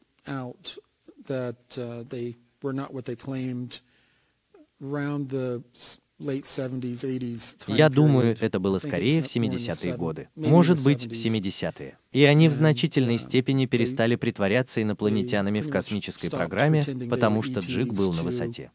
Я 7.67 7.89
думаю, 7.89 8.38
это 8.39 8.60
было 8.60 8.80
скорее 8.80 9.21
в 9.21 9.25
70-е 9.25 9.97
годы. 9.97 10.30
Может 10.36 10.82
быть, 10.82 11.06
в 11.06 11.12
70-е. 11.12 11.97
И 12.12 12.23
они 12.23 12.47
в 12.47 12.54
значительной 12.54 13.17
степени 13.17 13.65
перестали 13.65 14.15
притворяться 14.15 14.82
инопланетянами 14.82 15.62
в 15.62 15.69
космической 15.69 16.30
программе, 16.30 16.84
потому 17.10 17.41
что 17.41 17.60
джиг 17.60 17.93
был 17.93 18.13
на 18.13 18.23
высоте. 18.23 18.71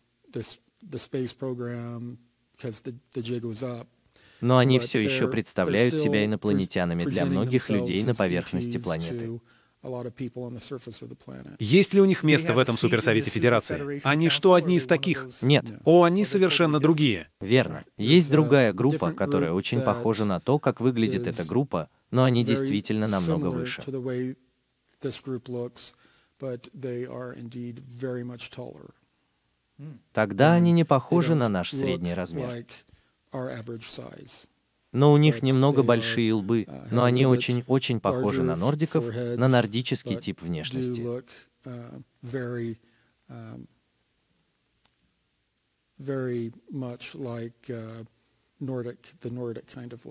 Но 4.41 4.59
они 4.59 4.79
все 4.79 5.01
еще 5.01 5.29
представляют 5.29 5.99
себя 5.99 6.25
инопланетянами 6.25 7.05
для 7.05 7.27
многих 7.27 7.69
людей 7.69 8.03
на 8.05 8.15
поверхности 8.15 8.79
планеты. 8.79 9.41
Есть 11.59 11.95
ли 11.95 12.03
у 12.03 12.05
них 12.05 12.23
место 12.23 12.53
в 12.53 12.59
этом 12.59 12.77
суперсовете 12.77 13.31
Федерации? 13.31 14.01
Они 14.05 14.29
что, 14.29 14.53
одни 14.53 14.77
из 14.77 14.87
таких? 14.87 15.27
Нет. 15.41 15.65
О, 15.85 16.05
они 16.05 16.27
совершенно 16.27 16.81
другие. 16.81 17.29
Верно. 17.41 17.85
Есть 17.97 18.31
другая 18.31 18.75
группа, 18.75 19.13
которая 19.13 19.53
очень 19.53 19.81
похожа 19.81 20.25
на 20.27 20.39
то, 20.41 20.59
как 20.59 20.81
выглядит 20.81 21.27
эта 21.27 21.45
группа, 21.45 21.89
но 22.11 22.25
они 22.25 22.45
действительно 22.45 23.07
намного 23.07 23.47
выше. 23.47 23.83
Тогда 30.13 30.55
они 30.55 30.73
не 30.73 30.85
похожи 30.85 31.35
на 31.35 31.49
наш 31.49 31.71
средний 31.71 32.15
размер. 32.15 32.67
Но 34.93 35.13
у 35.13 35.17
них 35.17 35.43
немного 35.43 35.83
большие 35.83 36.33
лбы, 36.33 36.67
но 36.91 37.05
они 37.05 37.27
очень-очень 37.27 38.01
похожи 38.01 38.43
на 38.43 38.57
нордиков, 38.57 39.05
на 39.07 39.49
нордический 39.49 40.17
тип 40.17 40.43
внешности. 40.43 41.07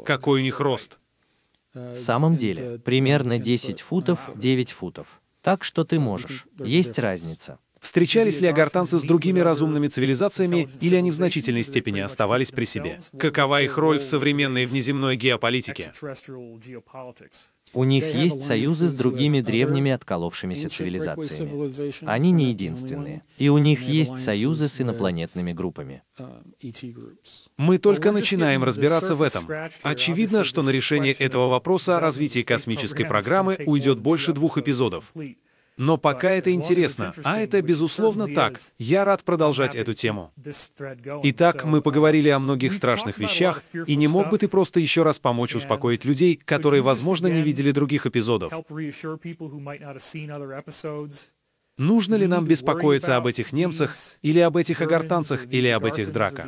Какой 0.06 0.40
у 0.40 0.44
них 0.44 0.60
рост? 0.60 1.00
В 1.74 1.98
самом 1.98 2.38
деле, 2.38 2.80
примерно 2.80 3.38
10 3.38 3.82
футов, 3.82 4.30
9 4.36 4.72
футов. 4.72 5.22
Так 5.42 5.64
что 5.64 5.84
ты 5.84 6.00
можешь. 6.00 6.48
Есть 6.58 7.00
разница. 7.00 7.60
Встречались 7.82 8.42
ли 8.42 8.48
агартанцы 8.48 8.98
с 8.98 9.04
другими 9.04 9.40
разумными 9.40 9.88
цивилизациями, 9.88 10.68
или 10.82 10.96
они 10.96 11.12
в 11.12 11.16
значительной 11.16 11.64
степени 11.64 12.00
оставались 12.00 12.52
при 12.52 12.66
себе? 12.66 13.00
Какова 13.18 13.62
их 13.62 13.78
роль 13.78 14.00
в 14.00 14.04
современной 14.04 14.66
внеземной 14.66 15.16
геополитике? 15.16 15.94
У 17.74 17.84
них 17.84 18.04
есть 18.16 18.42
союзы 18.42 18.88
с 18.88 18.94
другими 18.94 19.42
древними 19.42 19.92
отколовшимися 19.92 20.70
цивилизациями. 20.70 22.06
Они 22.06 22.32
не 22.32 22.50
единственные. 22.50 23.22
И 23.38 23.50
у 23.50 23.58
них 23.58 23.82
есть 23.84 24.18
союзы 24.18 24.68
с 24.68 24.82
инопланетными 24.82 25.54
группами. 25.54 26.02
Мы 27.58 27.78
только 27.78 28.12
начинаем 28.12 28.64
разбираться 28.64 29.16
в 29.16 29.22
этом. 29.22 29.48
Очевидно, 29.84 30.44
что 30.44 30.62
на 30.64 30.72
решение 30.72 31.14
этого 31.14 31.48
вопроса 31.48 31.98
о 31.98 32.00
развитии 32.00 32.42
космической 32.42 33.04
программы 33.04 33.58
уйдет 33.66 34.00
больше 34.00 34.34
двух 34.34 34.58
эпизодов. 34.58 35.14
Но 35.80 35.98
пока 35.98 36.32
это 36.32 36.52
интересно, 36.52 37.14
а 37.24 37.40
это 37.40 37.62
безусловно 37.62 38.28
так, 38.28 38.60
я 38.78 39.06
рад 39.06 39.24
продолжать 39.24 39.76
эту 39.76 39.94
тему. 39.94 40.34
Итак, 41.24 41.64
мы 41.64 41.82
поговорили 41.82 42.28
о 42.28 42.40
многих 42.40 42.74
страшных 42.74 43.18
вещах, 43.18 43.64
и 43.88 43.96
не 43.96 44.10
мог 44.10 44.30
бы 44.30 44.38
ты 44.38 44.50
просто 44.50 44.82
еще 44.82 45.04
раз 45.04 45.20
помочь 45.20 45.56
успокоить 45.56 46.04
людей, 46.04 46.36
которые, 46.36 46.82
возможно, 46.82 47.28
не 47.28 47.42
видели 47.42 47.72
других 47.72 48.06
эпизодов? 48.06 48.52
Нужно 51.78 52.16
ли 52.16 52.28
нам 52.28 52.46
беспокоиться 52.46 53.16
об 53.16 53.26
этих 53.26 53.54
немцах, 53.54 53.96
или 54.22 54.40
об 54.40 54.58
этих 54.58 54.82
агартанцах, 54.82 55.46
или 55.50 55.70
об 55.70 55.86
этих 55.86 56.12
драках? 56.12 56.48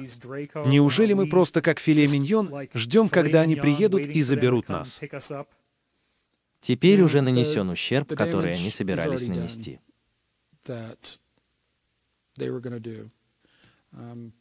Неужели 0.66 1.14
мы 1.14 1.28
просто 1.28 1.62
как 1.62 1.80
филе 1.80 2.06
миньон 2.06 2.52
ждем, 2.74 3.08
когда 3.08 3.40
они 3.40 3.56
приедут 3.56 4.02
и 4.06 4.22
заберут 4.22 4.68
нас? 4.68 5.00
Теперь 6.62 7.02
уже 7.02 7.22
нанесен 7.22 7.70
ущерб, 7.70 8.16
который 8.16 8.54
они 8.54 8.70
собирались 8.70 9.26
нанести. 9.26 9.80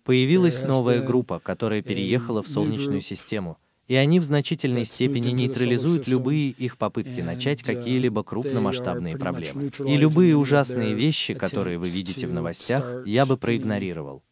Появилась 0.05 0.63
новая 0.63 1.03
группа, 1.03 1.41
которая 1.41 1.83
переехала 1.83 2.43
в 2.43 2.49
Солнечную 2.49 3.01
систему, 3.01 3.59
и 3.89 3.97
они 3.97 4.21
в 4.21 4.25
значительной 4.25 4.85
степени 4.85 5.31
нейтрализуют 5.31 6.07
любые 6.07 6.51
их 6.51 6.77
попытки 6.77 7.21
начать 7.21 7.63
какие-либо 7.63 8.23
крупномасштабные 8.23 9.17
проблемы. 9.17 9.73
И 9.85 9.97
любые 9.97 10.37
ужасные 10.37 10.95
вещи, 10.95 11.35
которые 11.35 11.79
вы 11.79 11.89
видите 11.89 12.29
в 12.29 12.33
новостях, 12.33 13.05
я 13.07 13.27
бы 13.27 13.37
проигнорировал. 13.37 14.23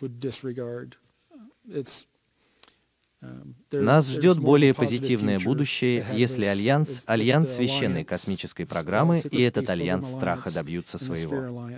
I 0.00 1.84
нас 3.72 4.08
ждет 4.08 4.38
более 4.38 4.74
позитивное 4.74 5.40
будущее, 5.40 6.06
если 6.12 6.44
Альянс, 6.44 7.02
Альянс 7.06 7.50
Священной 7.50 8.04
космической 8.04 8.64
программы 8.64 9.20
и 9.20 9.42
этот 9.42 9.68
Альянс 9.70 10.08
страха 10.08 10.52
добьются 10.52 10.98
своего. 10.98 11.68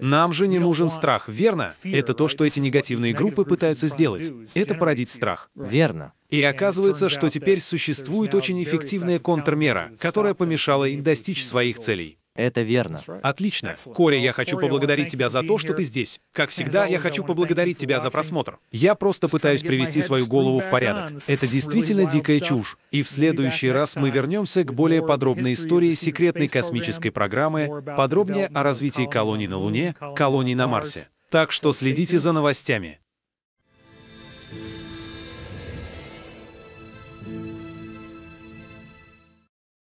Нам 0.00 0.32
же 0.32 0.48
не 0.48 0.58
нужен 0.58 0.88
страх, 0.88 1.28
верно? 1.28 1.74
Это 1.82 2.14
то, 2.14 2.26
что 2.28 2.44
эти 2.44 2.58
негативные 2.58 3.12
группы 3.12 3.44
пытаются 3.44 3.88
сделать. 3.88 4.32
Это 4.54 4.74
породить 4.74 5.10
страх. 5.10 5.50
Верно. 5.54 6.14
И 6.30 6.42
оказывается, 6.42 7.10
что 7.10 7.28
теперь 7.28 7.60
существует 7.60 8.34
очень 8.34 8.62
эффективная 8.62 9.18
контрмера, 9.18 9.92
которая 9.98 10.32
помешала 10.32 10.86
им 10.86 11.02
достичь 11.02 11.44
своих 11.44 11.78
целей. 11.78 12.18
Это 12.36 12.62
верно. 12.62 13.00
Отлично. 13.22 13.76
Кори, 13.94 14.18
я 14.18 14.32
хочу 14.32 14.58
поблагодарить 14.58 15.10
тебя 15.10 15.28
за 15.28 15.42
то, 15.42 15.58
что 15.58 15.72
ты 15.72 15.84
здесь. 15.84 16.20
Как 16.32 16.50
всегда, 16.50 16.84
я 16.84 16.98
хочу 16.98 17.24
поблагодарить 17.24 17.78
тебя 17.78 18.00
за 18.00 18.10
просмотр. 18.10 18.58
Я 18.72 18.94
просто 18.94 19.28
пытаюсь 19.28 19.62
привести 19.62 20.02
свою 20.02 20.26
голову 20.26 20.60
в 20.60 20.68
порядок. 20.68 21.22
Это 21.28 21.46
действительно 21.46 22.06
дикая 22.06 22.40
чушь. 22.40 22.76
И 22.90 23.02
в 23.02 23.08
следующий 23.08 23.70
раз 23.70 23.96
мы 23.96 24.10
вернемся 24.10 24.64
к 24.64 24.72
более 24.72 25.06
подробной 25.06 25.54
истории 25.54 25.94
секретной 25.94 26.48
космической 26.48 27.10
программы, 27.10 27.82
подробнее 27.96 28.46
о 28.52 28.62
развитии 28.62 29.06
колоний 29.06 29.46
на 29.46 29.58
Луне, 29.58 29.94
колоний 30.16 30.54
на 30.54 30.66
Марсе. 30.66 31.08
Так 31.30 31.52
что 31.52 31.72
следите 31.72 32.18
за 32.18 32.32
новостями. 32.32 33.00